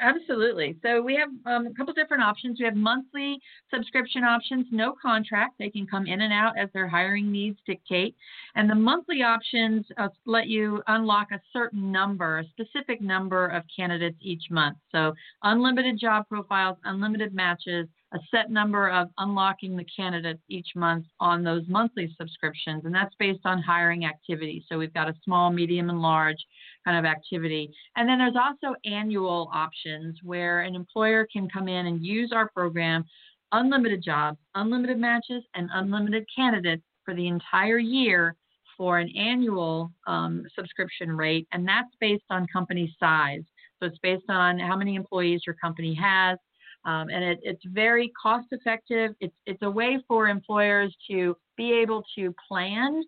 Absolutely. 0.00 0.76
So 0.82 1.00
we 1.00 1.14
have 1.14 1.28
um, 1.46 1.68
a 1.68 1.74
couple 1.74 1.92
different 1.94 2.22
options. 2.22 2.58
We 2.58 2.64
have 2.64 2.74
monthly 2.74 3.38
subscription 3.72 4.24
options, 4.24 4.66
no 4.72 4.94
contract. 5.00 5.54
They 5.58 5.70
can 5.70 5.86
come 5.86 6.06
in 6.06 6.22
and 6.22 6.32
out 6.32 6.58
as 6.58 6.68
their 6.74 6.88
hiring 6.88 7.30
needs 7.30 7.58
dictate. 7.64 8.16
And 8.56 8.68
the 8.68 8.74
monthly 8.74 9.22
options 9.22 9.86
uh, 9.96 10.08
let 10.26 10.48
you 10.48 10.82
unlock 10.88 11.28
a 11.30 11.40
certain 11.52 11.92
number, 11.92 12.40
a 12.40 12.44
specific 12.48 13.00
number 13.00 13.46
of 13.46 13.62
candidates 13.74 14.18
each 14.20 14.50
month. 14.50 14.78
So 14.90 15.14
unlimited 15.44 15.98
job 15.98 16.28
profiles, 16.28 16.76
unlimited 16.84 17.32
matches, 17.32 17.86
a 18.14 18.18
set 18.30 18.50
number 18.50 18.88
of 18.90 19.08
unlocking 19.18 19.76
the 19.76 19.84
candidates 19.84 20.40
each 20.48 20.68
month 20.76 21.04
on 21.18 21.42
those 21.42 21.64
monthly 21.68 22.14
subscriptions, 22.18 22.84
and 22.84 22.94
that's 22.94 23.14
based 23.18 23.44
on 23.44 23.60
hiring 23.60 24.04
activity. 24.04 24.64
So 24.68 24.78
we've 24.78 24.94
got 24.94 25.08
a 25.08 25.14
small, 25.24 25.50
medium, 25.50 25.90
and 25.90 26.00
large 26.00 26.36
kind 26.84 26.96
of 26.96 27.04
activity. 27.04 27.70
And 27.96 28.08
then 28.08 28.18
there's 28.18 28.36
also 28.36 28.76
annual 28.84 29.50
options 29.52 30.18
where 30.22 30.60
an 30.60 30.76
employer 30.76 31.26
can 31.32 31.48
come 31.48 31.66
in 31.66 31.86
and 31.86 32.04
use 32.04 32.30
our 32.32 32.48
program, 32.50 33.04
unlimited 33.52 34.02
jobs, 34.02 34.38
unlimited 34.54 34.98
matches, 34.98 35.42
and 35.54 35.68
unlimited 35.74 36.24
candidates 36.34 36.84
for 37.04 37.14
the 37.14 37.26
entire 37.26 37.78
year 37.78 38.36
for 38.76 38.98
an 38.98 39.08
annual 39.16 39.92
um, 40.06 40.44
subscription 40.56 41.16
rate, 41.16 41.46
and 41.52 41.66
that's 41.66 41.90
based 42.00 42.24
on 42.30 42.46
company 42.52 42.94
size. 42.98 43.42
So 43.80 43.86
it's 43.86 43.98
based 43.98 44.28
on 44.28 44.58
how 44.58 44.76
many 44.76 44.94
employees 44.94 45.42
your 45.46 45.56
company 45.56 45.94
has, 45.94 46.38
um, 46.84 47.08
and 47.08 47.24
it, 47.24 47.40
it's 47.42 47.64
very 47.66 48.12
cost 48.20 48.46
effective. 48.50 49.14
It's, 49.20 49.34
it's 49.46 49.62
a 49.62 49.70
way 49.70 49.98
for 50.06 50.28
employers 50.28 50.94
to 51.10 51.36
be 51.56 51.72
able 51.72 52.04
to 52.16 52.34
plan 52.48 53.02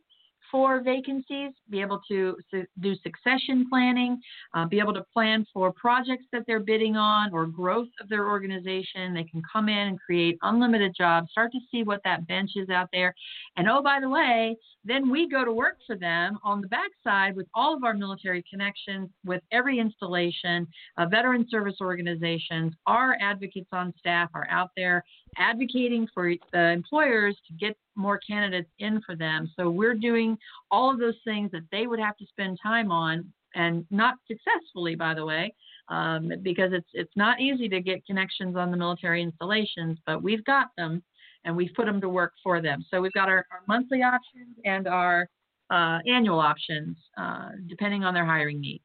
for 0.50 0.80
vacancies, 0.80 1.52
be 1.70 1.80
able 1.80 2.00
to 2.08 2.36
do 2.80 2.94
succession 3.02 3.66
planning, 3.68 4.20
uh, 4.54 4.66
be 4.66 4.78
able 4.78 4.94
to 4.94 5.04
plan 5.12 5.46
for 5.52 5.72
projects 5.72 6.24
that 6.32 6.42
they're 6.46 6.60
bidding 6.60 6.96
on 6.96 7.32
or 7.32 7.46
growth 7.46 7.88
of 8.00 8.08
their 8.08 8.28
organization. 8.28 9.14
They 9.14 9.24
can 9.24 9.42
come 9.50 9.68
in 9.68 9.78
and 9.88 10.00
create 10.00 10.38
unlimited 10.42 10.94
jobs, 10.96 11.30
start 11.30 11.52
to 11.52 11.58
see 11.70 11.82
what 11.82 12.00
that 12.04 12.26
bench 12.26 12.52
is 12.56 12.68
out 12.68 12.88
there. 12.92 13.14
And 13.56 13.68
oh, 13.68 13.82
by 13.82 14.00
the 14.00 14.08
way, 14.08 14.56
then 14.84 15.10
we 15.10 15.28
go 15.28 15.44
to 15.44 15.52
work 15.52 15.78
for 15.86 15.96
them 15.96 16.38
on 16.44 16.60
the 16.60 16.68
backside 16.68 17.36
with 17.36 17.46
all 17.54 17.74
of 17.76 17.84
our 17.84 17.94
military 17.94 18.44
connections, 18.48 19.10
with 19.24 19.42
every 19.52 19.78
installation, 19.78 20.66
uh, 20.96 21.06
veteran 21.06 21.46
service 21.50 21.76
organizations, 21.80 22.72
our 22.86 23.16
advocates 23.20 23.68
on 23.72 23.92
staff 23.98 24.30
are 24.34 24.46
out 24.50 24.70
there 24.76 25.02
advocating 25.38 26.06
for 26.14 26.32
the 26.52 26.70
employers 26.70 27.36
to 27.46 27.52
get 27.54 27.76
more 27.96 28.18
candidates 28.18 28.70
in 28.78 29.00
for 29.04 29.16
them. 29.16 29.50
So 29.56 29.70
we're 29.70 29.94
doing 29.94 30.38
all 30.70 30.90
of 30.90 30.98
those 30.98 31.16
things 31.24 31.50
that 31.52 31.62
they 31.72 31.86
would 31.86 31.98
have 31.98 32.16
to 32.18 32.26
spend 32.26 32.58
time 32.62 32.90
on, 32.90 33.24
and 33.54 33.86
not 33.90 34.16
successfully, 34.26 34.94
by 34.94 35.14
the 35.14 35.24
way, 35.24 35.54
um, 35.88 36.30
because 36.42 36.72
it's 36.72 36.88
it's 36.92 37.16
not 37.16 37.40
easy 37.40 37.68
to 37.68 37.80
get 37.80 38.04
connections 38.04 38.56
on 38.56 38.70
the 38.70 38.76
military 38.76 39.22
installations, 39.22 39.98
but 40.06 40.22
we've 40.22 40.44
got 40.44 40.68
them, 40.76 41.02
and 41.44 41.56
we've 41.56 41.72
put 41.74 41.86
them 41.86 42.00
to 42.00 42.08
work 42.08 42.32
for 42.42 42.60
them. 42.60 42.84
So 42.90 43.00
we've 43.00 43.12
got 43.12 43.28
our, 43.28 43.46
our 43.50 43.62
monthly 43.66 44.02
options 44.02 44.56
and 44.64 44.86
our 44.86 45.28
uh, 45.70 45.98
annual 46.06 46.38
options, 46.38 46.96
uh, 47.16 47.50
depending 47.66 48.04
on 48.04 48.14
their 48.14 48.26
hiring 48.26 48.60
needs. 48.60 48.82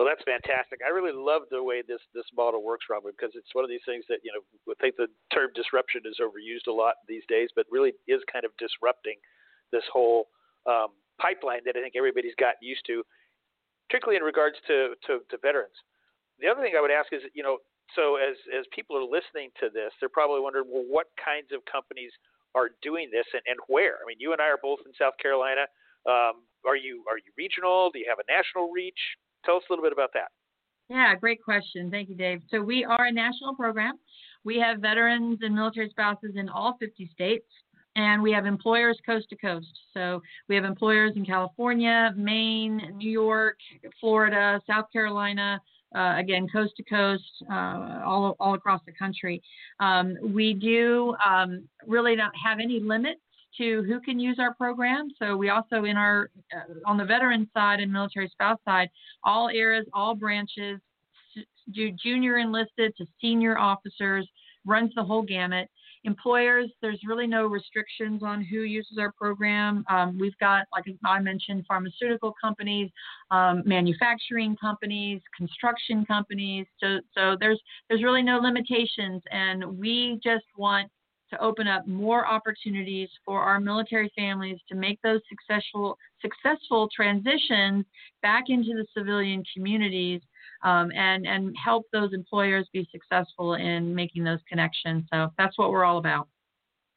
Well, 0.00 0.08
that's 0.08 0.24
fantastic. 0.24 0.80
I 0.80 0.88
really 0.88 1.12
love 1.12 1.44
the 1.52 1.60
way 1.60 1.84
this 1.84 2.00
this 2.16 2.24
model 2.32 2.64
works, 2.64 2.88
Robert, 2.88 3.12
because 3.20 3.36
it's 3.36 3.52
one 3.52 3.68
of 3.68 3.68
these 3.68 3.84
things 3.84 4.08
that 4.08 4.24
you 4.24 4.32
know 4.32 4.40
I 4.72 4.76
think 4.80 4.96
the 4.96 5.12
term 5.28 5.52
disruption 5.52 6.08
is 6.08 6.16
overused 6.24 6.72
a 6.72 6.72
lot 6.72 7.04
these 7.04 7.20
days, 7.28 7.52
but 7.52 7.68
really 7.68 7.92
is 8.08 8.24
kind 8.32 8.48
of 8.48 8.56
disrupting 8.56 9.20
this 9.76 9.84
whole 9.92 10.32
um, 10.64 10.96
pipeline 11.20 11.60
that 11.68 11.76
I 11.76 11.84
think 11.84 12.00
everybody's 12.00 12.32
gotten 12.40 12.64
used 12.64 12.80
to, 12.88 13.04
particularly 13.92 14.16
in 14.16 14.24
regards 14.24 14.56
to, 14.72 14.96
to 15.04 15.20
to 15.20 15.36
veterans. 15.44 15.76
The 16.40 16.48
other 16.48 16.64
thing 16.64 16.72
I 16.72 16.80
would 16.80 16.88
ask 16.96 17.12
is, 17.12 17.20
you 17.36 17.44
know, 17.44 17.60
so 17.92 18.16
as 18.16 18.40
as 18.56 18.64
people 18.72 18.96
are 18.96 19.04
listening 19.04 19.52
to 19.60 19.68
this, 19.68 19.92
they're 20.00 20.08
probably 20.08 20.40
wondering, 20.40 20.64
well, 20.72 20.88
what 20.88 21.12
kinds 21.20 21.52
of 21.52 21.60
companies 21.68 22.16
are 22.56 22.72
doing 22.80 23.12
this 23.12 23.28
and, 23.36 23.44
and 23.44 23.60
where? 23.68 24.00
I 24.00 24.08
mean, 24.08 24.16
you 24.16 24.32
and 24.32 24.40
I 24.40 24.48
are 24.48 24.64
both 24.64 24.80
in 24.88 24.96
South 24.96 25.20
Carolina. 25.20 25.68
Um, 26.08 26.48
are 26.64 26.80
you 26.80 27.04
are 27.04 27.20
you 27.20 27.36
regional? 27.36 27.92
Do 27.92 28.00
you 28.00 28.08
have 28.08 28.16
a 28.16 28.24
national 28.32 28.72
reach? 28.72 29.20
Tell 29.44 29.56
us 29.56 29.62
a 29.68 29.72
little 29.72 29.84
bit 29.84 29.92
about 29.92 30.10
that. 30.14 30.28
Yeah, 30.88 31.14
great 31.14 31.42
question. 31.42 31.90
Thank 31.90 32.08
you, 32.08 32.16
Dave. 32.16 32.42
So 32.50 32.60
we 32.60 32.84
are 32.84 33.06
a 33.06 33.12
national 33.12 33.54
program. 33.54 33.98
We 34.44 34.58
have 34.58 34.78
veterans 34.80 35.38
and 35.42 35.54
military 35.54 35.88
spouses 35.90 36.32
in 36.34 36.48
all 36.48 36.76
50 36.80 37.08
states, 37.12 37.46
and 37.94 38.22
we 38.22 38.32
have 38.32 38.44
employers 38.44 38.98
coast 39.06 39.28
to 39.30 39.36
coast. 39.36 39.70
So 39.94 40.20
we 40.48 40.56
have 40.56 40.64
employers 40.64 41.12
in 41.14 41.24
California, 41.24 42.12
Maine, 42.16 42.92
New 42.96 43.10
York, 43.10 43.56
Florida, 44.00 44.60
South 44.66 44.86
Carolina, 44.92 45.60
uh, 45.94 46.14
again, 46.16 46.46
coast 46.52 46.72
to 46.76 46.84
coast, 46.84 47.24
uh, 47.50 48.02
all, 48.04 48.36
all 48.40 48.54
across 48.54 48.80
the 48.86 48.92
country. 48.92 49.42
Um, 49.80 50.16
we 50.22 50.54
do 50.54 51.14
um, 51.24 51.68
really 51.86 52.16
not 52.16 52.32
have 52.42 52.58
any 52.60 52.80
limits 52.80 53.20
to 53.58 53.82
who 53.82 54.00
can 54.00 54.18
use 54.18 54.38
our 54.38 54.54
program. 54.54 55.08
So 55.18 55.36
we 55.36 55.50
also 55.50 55.84
in 55.84 55.96
our 55.96 56.30
uh, 56.54 56.74
on 56.86 56.96
the 56.96 57.04
veteran 57.04 57.48
side 57.54 57.80
and 57.80 57.92
military 57.92 58.28
spouse 58.28 58.58
side, 58.64 58.88
all 59.24 59.48
eras, 59.48 59.86
all 59.92 60.14
branches, 60.14 60.80
do 61.72 61.92
junior 61.92 62.38
enlisted 62.38 62.96
to 62.96 63.06
senior 63.20 63.58
officers, 63.58 64.28
runs 64.64 64.92
the 64.94 65.04
whole 65.04 65.22
gamut. 65.22 65.68
Employers, 66.04 66.70
there's 66.80 67.00
really 67.06 67.26
no 67.26 67.46
restrictions 67.46 68.22
on 68.22 68.42
who 68.42 68.60
uses 68.62 68.96
our 68.98 69.12
program. 69.12 69.84
Um, 69.90 70.18
we've 70.18 70.36
got, 70.38 70.64
like 70.72 70.84
I 71.04 71.18
mentioned, 71.20 71.66
pharmaceutical 71.68 72.34
companies, 72.42 72.90
um, 73.30 73.62
manufacturing 73.66 74.56
companies, 74.56 75.20
construction 75.36 76.06
companies. 76.06 76.66
So, 76.82 77.00
so 77.14 77.36
there's 77.38 77.60
there's 77.88 78.02
really 78.02 78.22
no 78.22 78.38
limitations, 78.38 79.22
and 79.30 79.62
we 79.78 80.18
just 80.24 80.46
want 80.56 80.90
to 81.30 81.42
open 81.42 81.66
up 81.66 81.86
more 81.86 82.26
opportunities 82.26 83.08
for 83.24 83.40
our 83.40 83.60
military 83.60 84.12
families 84.16 84.58
to 84.68 84.74
make 84.74 85.00
those 85.02 85.20
successful 85.28 85.96
successful 86.20 86.88
transitions 86.94 87.84
back 88.22 88.44
into 88.48 88.70
the 88.74 88.86
civilian 88.96 89.42
communities 89.54 90.20
um, 90.62 90.90
and 90.94 91.26
and 91.26 91.54
help 91.62 91.86
those 91.92 92.12
employers 92.12 92.68
be 92.72 92.88
successful 92.92 93.54
in 93.54 93.94
making 93.94 94.24
those 94.24 94.40
connections. 94.48 95.04
So 95.12 95.32
that's 95.38 95.56
what 95.58 95.70
we're 95.70 95.84
all 95.84 95.98
about. 95.98 96.28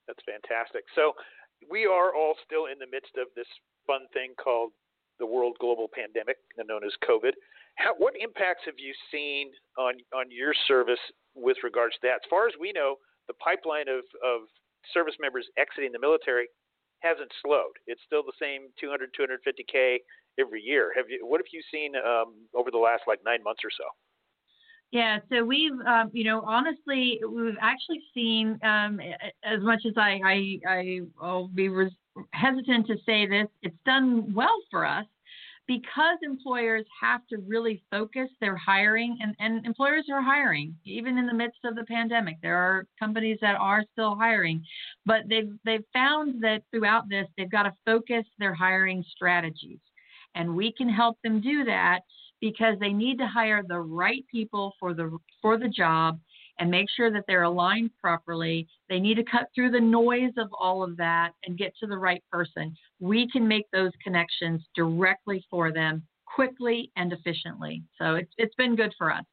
That's 0.07 0.19
fantastic. 0.25 0.83
So 0.95 1.13
we 1.69 1.85
are 1.85 2.13
all 2.13 2.35
still 2.45 2.65
in 2.65 2.79
the 2.79 2.87
midst 2.91 3.15
of 3.17 3.27
this 3.35 3.47
fun 3.87 4.01
thing 4.13 4.33
called 4.41 4.71
the 5.19 5.25
world 5.25 5.55
global 5.59 5.87
pandemic, 5.93 6.37
known 6.57 6.83
as 6.83 6.91
COVID. 7.07 7.31
How, 7.75 7.93
what 7.97 8.13
impacts 8.19 8.63
have 8.65 8.75
you 8.77 8.93
seen 9.11 9.51
on 9.77 9.95
on 10.13 10.25
your 10.29 10.53
service 10.67 10.99
with 11.35 11.57
regards 11.63 11.95
to 11.95 11.99
that? 12.03 12.25
As 12.25 12.29
far 12.29 12.47
as 12.47 12.53
we 12.59 12.71
know, 12.71 12.97
the 13.33 13.41
pipeline 13.43 13.89
of, 13.89 14.05
of 14.21 14.45
service 14.93 15.15
members 15.19 15.45
exiting 15.57 15.91
the 15.91 15.99
military 15.99 16.47
hasn't 16.99 17.31
slowed. 17.43 17.75
It's 17.87 18.01
still 18.05 18.23
the 18.23 18.37
same 18.39 18.69
200, 18.79 19.09
250k 19.17 19.97
every 20.39 20.61
year. 20.61 20.91
Have 20.95 21.09
you? 21.09 21.25
What 21.25 21.39
have 21.39 21.51
you 21.51 21.61
seen 21.71 21.95
um, 21.95 22.35
over 22.53 22.71
the 22.71 22.77
last 22.77 23.03
like 23.07 23.19
nine 23.25 23.43
months 23.43 23.61
or 23.63 23.71
so? 23.75 23.83
Yeah, 24.91 25.17
so 25.31 25.43
we've, 25.43 25.73
um, 25.87 26.11
you 26.13 26.23
know, 26.23 26.43
honestly, 26.45 27.19
we've 27.27 27.57
actually 27.59 28.01
seen 28.13 28.59
um, 28.61 28.99
as 29.43 29.59
much 29.61 29.81
as 29.87 29.93
I, 29.97 30.19
I, 30.23 30.59
I 30.69 30.99
will 31.19 31.47
be 31.47 31.67
res- 31.67 31.91
hesitant 32.31 32.85
to 32.87 32.97
say 33.03 33.25
this, 33.25 33.47
it's 33.63 33.75
done 33.87 34.31
well 34.35 34.55
for 34.69 34.85
us 34.85 35.05
because 35.67 36.17
employers 36.23 36.85
have 37.01 37.21
to 37.27 37.37
really 37.47 37.81
focus 37.89 38.29
their 38.41 38.55
hiring 38.57 39.17
and, 39.21 39.35
and 39.39 39.65
employers 39.65 40.05
are 40.11 40.21
hiring 40.21 40.75
even 40.85 41.17
in 41.17 41.25
the 41.25 41.33
midst 41.33 41.59
of 41.63 41.75
the 41.75 41.85
pandemic 41.85 42.37
there 42.41 42.57
are 42.57 42.85
companies 42.99 43.37
that 43.41 43.55
are 43.55 43.83
still 43.93 44.15
hiring 44.15 44.63
but 45.05 45.21
they've 45.29 45.51
they've 45.63 45.85
found 45.93 46.43
that 46.43 46.61
throughout 46.71 47.07
this 47.09 47.27
they've 47.37 47.51
got 47.51 47.63
to 47.63 47.73
focus 47.85 48.25
their 48.39 48.53
hiring 48.53 49.03
strategies 49.15 49.79
and 50.35 50.53
we 50.53 50.73
can 50.73 50.89
help 50.89 51.17
them 51.23 51.39
do 51.39 51.63
that 51.63 52.01
because 52.41 52.75
they 52.79 52.91
need 52.91 53.17
to 53.17 53.27
hire 53.27 53.63
the 53.65 53.79
right 53.79 54.25
people 54.29 54.73
for 54.79 54.93
the 54.93 55.17
for 55.41 55.57
the 55.57 55.69
job 55.69 56.19
and 56.59 56.69
make 56.69 56.87
sure 56.95 57.11
that 57.11 57.23
they're 57.27 57.43
aligned 57.43 57.91
properly. 57.99 58.67
They 58.89 58.99
need 58.99 59.15
to 59.15 59.23
cut 59.23 59.49
through 59.53 59.71
the 59.71 59.79
noise 59.79 60.33
of 60.37 60.49
all 60.59 60.83
of 60.83 60.97
that 60.97 61.31
and 61.45 61.57
get 61.57 61.73
to 61.79 61.87
the 61.87 61.97
right 61.97 62.23
person. 62.31 62.75
We 62.99 63.29
can 63.29 63.47
make 63.47 63.65
those 63.71 63.91
connections 64.03 64.61
directly 64.75 65.45
for 65.49 65.71
them 65.71 66.03
quickly 66.25 66.91
and 66.95 67.13
efficiently. 67.13 67.83
So 67.97 68.15
it's 68.15 68.31
it's 68.37 68.55
been 68.55 68.75
good 68.75 68.93
for 68.97 69.11
us. 69.11 69.23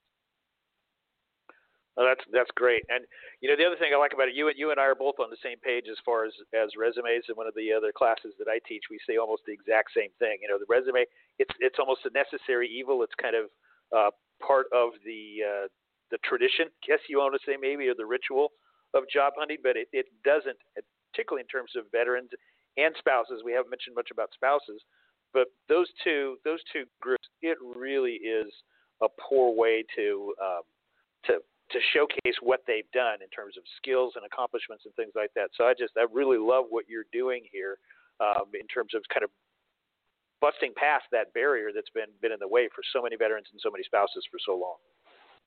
Oh, 1.97 2.07
that's 2.07 2.25
that's 2.33 2.51
great. 2.57 2.83
And 2.89 3.05
you 3.41 3.49
know 3.49 3.57
the 3.57 3.67
other 3.67 3.77
thing 3.77 3.93
I 3.93 3.99
like 3.99 4.13
about 4.15 4.29
it, 4.29 4.35
you 4.35 4.49
and 4.49 4.57
you 4.57 4.71
and 4.71 4.81
I 4.81 4.85
are 4.85 4.95
both 4.95 5.21
on 5.21 5.29
the 5.29 5.41
same 5.43 5.59
page 5.61 5.85
as 5.91 5.99
far 6.05 6.25
as 6.25 6.33
as 6.55 6.71
resumes. 6.77 7.25
In 7.29 7.35
one 7.35 7.47
of 7.47 7.55
the 7.55 7.73
other 7.73 7.93
classes 7.93 8.33
that 8.39 8.49
I 8.49 8.61
teach, 8.67 8.85
we 8.91 8.99
say 9.07 9.17
almost 9.17 9.43
the 9.47 9.53
exact 9.53 9.91
same 9.97 10.11
thing. 10.19 10.39
You 10.41 10.49
know, 10.49 10.59
the 10.59 10.69
resume, 10.69 11.05
it's 11.39 11.53
it's 11.61 11.77
almost 11.79 12.01
a 12.07 12.13
necessary 12.17 12.69
evil. 12.69 13.03
It's 13.03 13.17
kind 13.21 13.37
of 13.37 13.53
uh, 13.93 14.11
part 14.41 14.67
of 14.73 14.97
the 15.05 15.45
uh, 15.45 15.67
the 16.11 16.19
tradition, 16.25 16.67
guess 16.87 16.99
you 17.09 17.19
want 17.19 17.35
to 17.35 17.43
say 17.47 17.57
maybe, 17.61 17.89
or 17.89 17.95
the 17.95 18.07
ritual 18.07 18.51
of 18.95 19.05
job 19.13 19.35
hunting. 19.39 19.59
But 19.63 19.77
it 19.77 19.89
it 19.93 20.07
doesn't, 20.25 20.59
particularly 21.13 21.43
in 21.43 21.51
terms 21.51 21.73
of 21.77 21.85
veterans 21.93 22.31
and 22.77 22.95
spouses. 22.99 23.43
We 23.45 23.53
haven't 23.53 23.71
mentioned 23.71 23.95
much 23.95 24.11
about 24.13 24.31
spouses, 24.35 24.83
but 25.33 25.49
those 25.69 25.87
two 26.03 26.37
those 26.45 26.61
two 26.73 26.85
groups, 27.01 27.27
it 27.43 27.59
really 27.63 28.19
is 28.23 28.51
a 29.03 29.09
poor 29.21 29.55
way 29.55 29.85
to 29.97 30.35
um, 30.43 30.63
to 31.27 31.33
to 31.71 31.79
showcase 31.95 32.35
what 32.43 32.61
they've 32.67 32.91
done 32.93 33.23
in 33.23 33.31
terms 33.31 33.55
of 33.57 33.63
skills 33.79 34.15
and 34.17 34.27
accomplishments 34.27 34.85
and 34.87 34.95
things 34.95 35.15
like 35.15 35.31
that. 35.35 35.51
So 35.55 35.65
I 35.65 35.75
just 35.75 35.95
I 35.97 36.07
really 36.13 36.39
love 36.39 36.67
what 36.69 36.87
you're 36.89 37.09
doing 37.13 37.47
here 37.51 37.79
um, 38.19 38.51
in 38.55 38.67
terms 38.67 38.95
of 38.95 39.03
kind 39.13 39.25
of 39.25 39.31
busting 40.41 40.73
past 40.75 41.05
that 41.13 41.33
barrier 41.33 41.71
that's 41.75 41.91
been 41.95 42.11
been 42.21 42.33
in 42.33 42.41
the 42.41 42.49
way 42.49 42.69
for 42.75 42.83
so 42.93 43.03
many 43.03 43.17
veterans 43.17 43.47
and 43.53 43.61
so 43.63 43.71
many 43.71 43.85
spouses 43.85 44.25
for 44.31 44.39
so 44.43 44.57
long. 44.57 44.81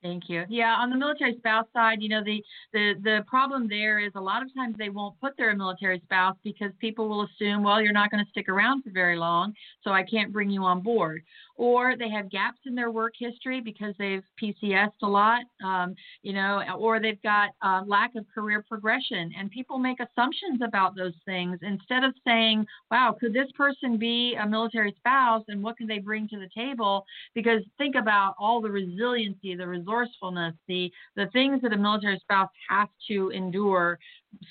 Thank 0.04 0.28
you. 0.28 0.44
Yeah, 0.50 0.74
on 0.74 0.90
the 0.90 0.96
military 0.96 1.34
spouse 1.38 1.64
side, 1.72 2.02
you 2.02 2.10
know, 2.10 2.22
the, 2.22 2.44
the 2.74 2.92
the 3.02 3.24
problem 3.26 3.66
there 3.66 3.98
is 3.98 4.12
a 4.16 4.20
lot 4.20 4.42
of 4.42 4.54
times 4.54 4.76
they 4.76 4.90
won't 4.90 5.18
put 5.18 5.34
their 5.38 5.56
military 5.56 5.98
spouse 6.04 6.36
because 6.44 6.72
people 6.78 7.08
will 7.08 7.22
assume, 7.24 7.62
well, 7.62 7.80
you're 7.80 7.94
not 7.94 8.10
going 8.10 8.22
to 8.22 8.30
stick 8.30 8.50
around 8.50 8.82
for 8.82 8.90
very 8.90 9.16
long, 9.16 9.54
so 9.82 9.92
I 9.92 10.02
can't 10.02 10.30
bring 10.30 10.50
you 10.50 10.62
on 10.62 10.82
board. 10.82 11.22
Or 11.56 11.96
they 11.96 12.10
have 12.10 12.30
gaps 12.30 12.58
in 12.66 12.74
their 12.74 12.90
work 12.90 13.14
history 13.18 13.60
because 13.60 13.94
they've 13.98 14.24
PCSed 14.42 14.90
a 15.02 15.06
lot, 15.06 15.42
um, 15.64 15.94
you 16.22 16.32
know, 16.32 16.62
or 16.78 17.00
they've 17.00 17.22
got 17.22 17.50
uh, 17.62 17.82
lack 17.86 18.14
of 18.16 18.24
career 18.34 18.64
progression. 18.68 19.32
And 19.38 19.50
people 19.50 19.78
make 19.78 19.98
assumptions 20.00 20.60
about 20.66 20.96
those 20.96 21.14
things 21.24 21.58
instead 21.62 22.02
of 22.02 22.14
saying, 22.26 22.66
wow, 22.90 23.16
could 23.18 23.32
this 23.32 23.50
person 23.56 23.96
be 23.98 24.36
a 24.40 24.46
military 24.46 24.94
spouse 24.98 25.44
and 25.48 25.62
what 25.62 25.76
can 25.76 25.86
they 25.86 25.98
bring 25.98 26.28
to 26.28 26.38
the 26.38 26.48
table? 26.54 27.04
Because 27.34 27.62
think 27.78 27.94
about 27.94 28.34
all 28.38 28.60
the 28.60 28.70
resiliency, 28.70 29.54
the 29.54 29.66
resourcefulness, 29.66 30.54
the 30.68 30.90
the 31.16 31.26
things 31.32 31.62
that 31.62 31.72
a 31.72 31.76
military 31.76 32.18
spouse 32.18 32.50
has 32.68 32.88
to 33.08 33.30
endure 33.30 33.98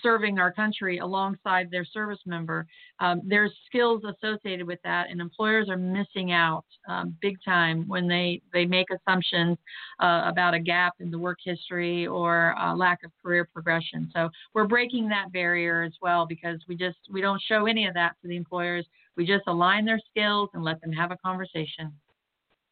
serving 0.01 0.39
our 0.39 0.51
country 0.51 0.99
alongside 0.99 1.69
their 1.71 1.85
service 1.85 2.19
member. 2.25 2.65
Um, 2.99 3.21
there's 3.25 3.51
skills 3.65 4.03
associated 4.03 4.67
with 4.67 4.79
that, 4.83 5.09
and 5.09 5.21
employers 5.21 5.69
are 5.69 5.77
missing 5.77 6.31
out 6.31 6.65
um, 6.87 7.15
big 7.21 7.37
time 7.43 7.87
when 7.87 8.07
they 8.07 8.41
they 8.53 8.65
make 8.65 8.87
assumptions 8.91 9.57
uh, 9.99 10.23
about 10.25 10.53
a 10.53 10.59
gap 10.59 10.93
in 10.99 11.11
the 11.11 11.19
work 11.19 11.39
history 11.43 12.07
or 12.07 12.55
lack 12.75 13.03
of 13.03 13.11
career 13.21 13.47
progression. 13.51 14.09
So 14.13 14.29
we're 14.53 14.67
breaking 14.67 15.09
that 15.09 15.31
barrier 15.31 15.83
as 15.83 15.93
well 16.01 16.25
because 16.25 16.59
we 16.67 16.75
just 16.75 16.97
we 17.11 17.21
don't 17.21 17.41
show 17.41 17.65
any 17.65 17.87
of 17.87 17.93
that 17.93 18.15
to 18.21 18.27
the 18.27 18.35
employers. 18.35 18.85
We 19.15 19.25
just 19.25 19.43
align 19.47 19.85
their 19.85 19.99
skills 20.09 20.49
and 20.53 20.63
let 20.63 20.81
them 20.81 20.91
have 20.91 21.11
a 21.11 21.17
conversation. 21.17 21.93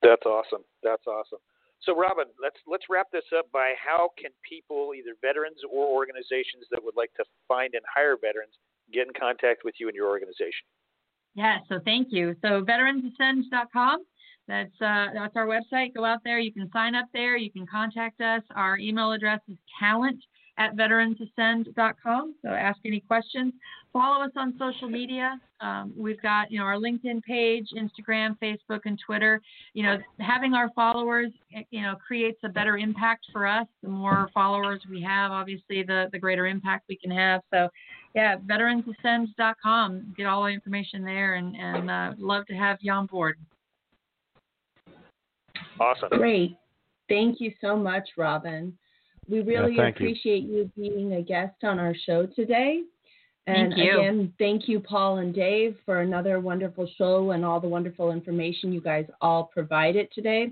That's 0.01 0.25
awesome. 0.25 0.63
That's 0.83 1.05
awesome. 1.05 1.39
So, 1.83 1.95
Robyn, 1.95 2.29
let's 2.41 2.57
let's 2.67 2.85
wrap 2.89 3.07
this 3.11 3.25
up 3.35 3.51
by 3.51 3.73
how 3.73 4.09
can 4.17 4.31
people, 4.47 4.91
either 4.95 5.15
veterans 5.21 5.57
or 5.69 5.87
organizations 5.87 6.65
that 6.71 6.83
would 6.83 6.95
like 6.95 7.13
to 7.17 7.23
find 7.47 7.73
and 7.73 7.83
hire 7.89 8.17
veterans, 8.21 8.53
get 8.93 9.07
in 9.07 9.13
contact 9.19 9.63
with 9.65 9.75
you 9.79 9.87
and 9.87 9.95
your 9.95 10.07
organization? 10.07 10.69
Yeah, 11.33 11.57
so 11.69 11.79
thank 11.83 12.09
you. 12.11 12.35
So, 12.41 12.63
veteransascend.com. 12.63 14.05
That's 14.47 14.81
uh, 14.81 15.07
that's 15.13 15.35
our 15.35 15.47
website. 15.47 15.95
Go 15.95 16.05
out 16.05 16.19
there. 16.23 16.39
You 16.39 16.51
can 16.53 16.69
sign 16.71 16.93
up 16.93 17.07
there. 17.13 17.37
You 17.37 17.51
can 17.51 17.65
contact 17.65 18.21
us. 18.21 18.43
Our 18.55 18.77
email 18.77 19.11
address 19.11 19.39
is 19.47 19.57
talent 19.79 20.21
at 20.57 20.75
veteransascend.com. 20.75 22.35
So 22.41 22.49
ask 22.49 22.79
any 22.85 22.99
questions. 22.99 23.53
Follow 23.93 24.23
us 24.23 24.31
on 24.35 24.53
social 24.57 24.89
media. 24.89 25.39
Um, 25.59 25.93
we've 25.97 26.21
got, 26.21 26.51
you 26.51 26.59
know, 26.59 26.65
our 26.65 26.77
LinkedIn 26.77 27.23
page, 27.23 27.69
Instagram, 27.75 28.37
Facebook, 28.41 28.81
and 28.85 28.99
Twitter. 29.05 29.41
You 29.73 29.83
know, 29.83 29.97
having 30.19 30.53
our 30.53 30.69
followers, 30.75 31.31
you 31.71 31.81
know, 31.81 31.95
creates 31.95 32.39
a 32.43 32.49
better 32.49 32.77
impact 32.77 33.25
for 33.31 33.45
us. 33.45 33.67
The 33.83 33.89
more 33.89 34.29
followers 34.33 34.81
we 34.89 35.01
have, 35.01 35.31
obviously, 35.31 35.83
the, 35.83 36.07
the 36.11 36.19
greater 36.19 36.47
impact 36.47 36.85
we 36.87 36.95
can 36.95 37.11
have. 37.11 37.41
So, 37.53 37.69
yeah, 38.15 38.37
veteransascend.com. 38.37 40.13
Get 40.17 40.25
all 40.25 40.43
the 40.43 40.49
information 40.49 41.03
there 41.03 41.35
and, 41.35 41.55
and 41.55 41.91
uh, 41.91 42.13
love 42.17 42.45
to 42.47 42.53
have 42.53 42.77
you 42.81 42.91
on 42.91 43.07
board. 43.07 43.37
Awesome. 45.79 46.09
Great. 46.09 46.57
Thank 47.09 47.41
you 47.41 47.51
so 47.59 47.75
much, 47.75 48.07
Robyn. 48.17 48.73
We 49.31 49.41
really 49.41 49.77
yeah, 49.77 49.87
appreciate 49.87 50.43
you. 50.43 50.69
you. 50.75 50.91
being 50.91 51.13
a 51.13 51.21
guest 51.21 51.55
on 51.63 51.79
our 51.79 51.95
show 52.05 52.27
today. 52.27 52.81
And 53.47 53.73
again, 53.73 54.33
thank 54.37 54.67
you, 54.67 54.79
Paul 54.79 55.17
and 55.17 55.33
Dave, 55.33 55.75
for 55.85 56.01
another 56.01 56.39
wonderful 56.39 56.87
show 56.97 57.31
and 57.31 57.43
all 57.43 57.59
the 57.59 57.67
wonderful 57.67 58.11
information 58.11 58.71
you 58.71 58.81
guys 58.81 59.05
all 59.19 59.45
provided 59.45 60.09
today. 60.13 60.51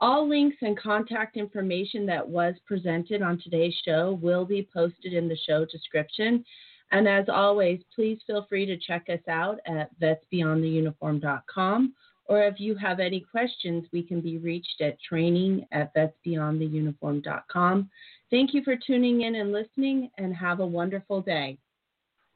All 0.00 0.28
links 0.28 0.56
and 0.60 0.78
contact 0.78 1.36
information 1.36 2.04
that 2.06 2.26
was 2.26 2.54
presented 2.66 3.22
on 3.22 3.40
today's 3.40 3.74
show 3.84 4.18
will 4.20 4.44
be 4.44 4.68
posted 4.74 5.12
in 5.12 5.28
the 5.28 5.38
show 5.46 5.64
description. 5.66 6.44
And 6.90 7.06
as 7.06 7.26
always, 7.28 7.80
please 7.94 8.18
feel 8.26 8.46
free 8.48 8.66
to 8.66 8.76
check 8.76 9.06
us 9.08 9.26
out 9.28 9.58
at 9.66 9.90
vetsbeyondtheuniform.com. 10.00 11.94
Or 12.28 12.42
if 12.42 12.58
you 12.58 12.74
have 12.76 12.98
any 12.98 13.20
questions, 13.20 13.86
we 13.92 14.02
can 14.02 14.20
be 14.20 14.38
reached 14.38 14.80
at 14.80 15.00
training 15.00 15.66
at 15.72 15.94
vetsbeyondtheuniform.com. 15.94 17.90
Thank 18.30 18.54
you 18.54 18.62
for 18.64 18.76
tuning 18.76 19.22
in 19.22 19.36
and 19.36 19.52
listening, 19.52 20.10
and 20.18 20.34
have 20.34 20.60
a 20.60 20.66
wonderful 20.66 21.20
day. 21.20 21.58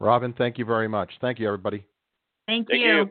Robyn, 0.00 0.33
thank 0.38 0.59
you 0.59 0.64
very 0.64 0.88
much. 0.88 1.11
Thank 1.20 1.38
you, 1.38 1.46
everybody. 1.46 1.85
Thank, 2.46 2.68
thank 2.68 2.81
you. 2.81 2.96
you. 2.96 3.11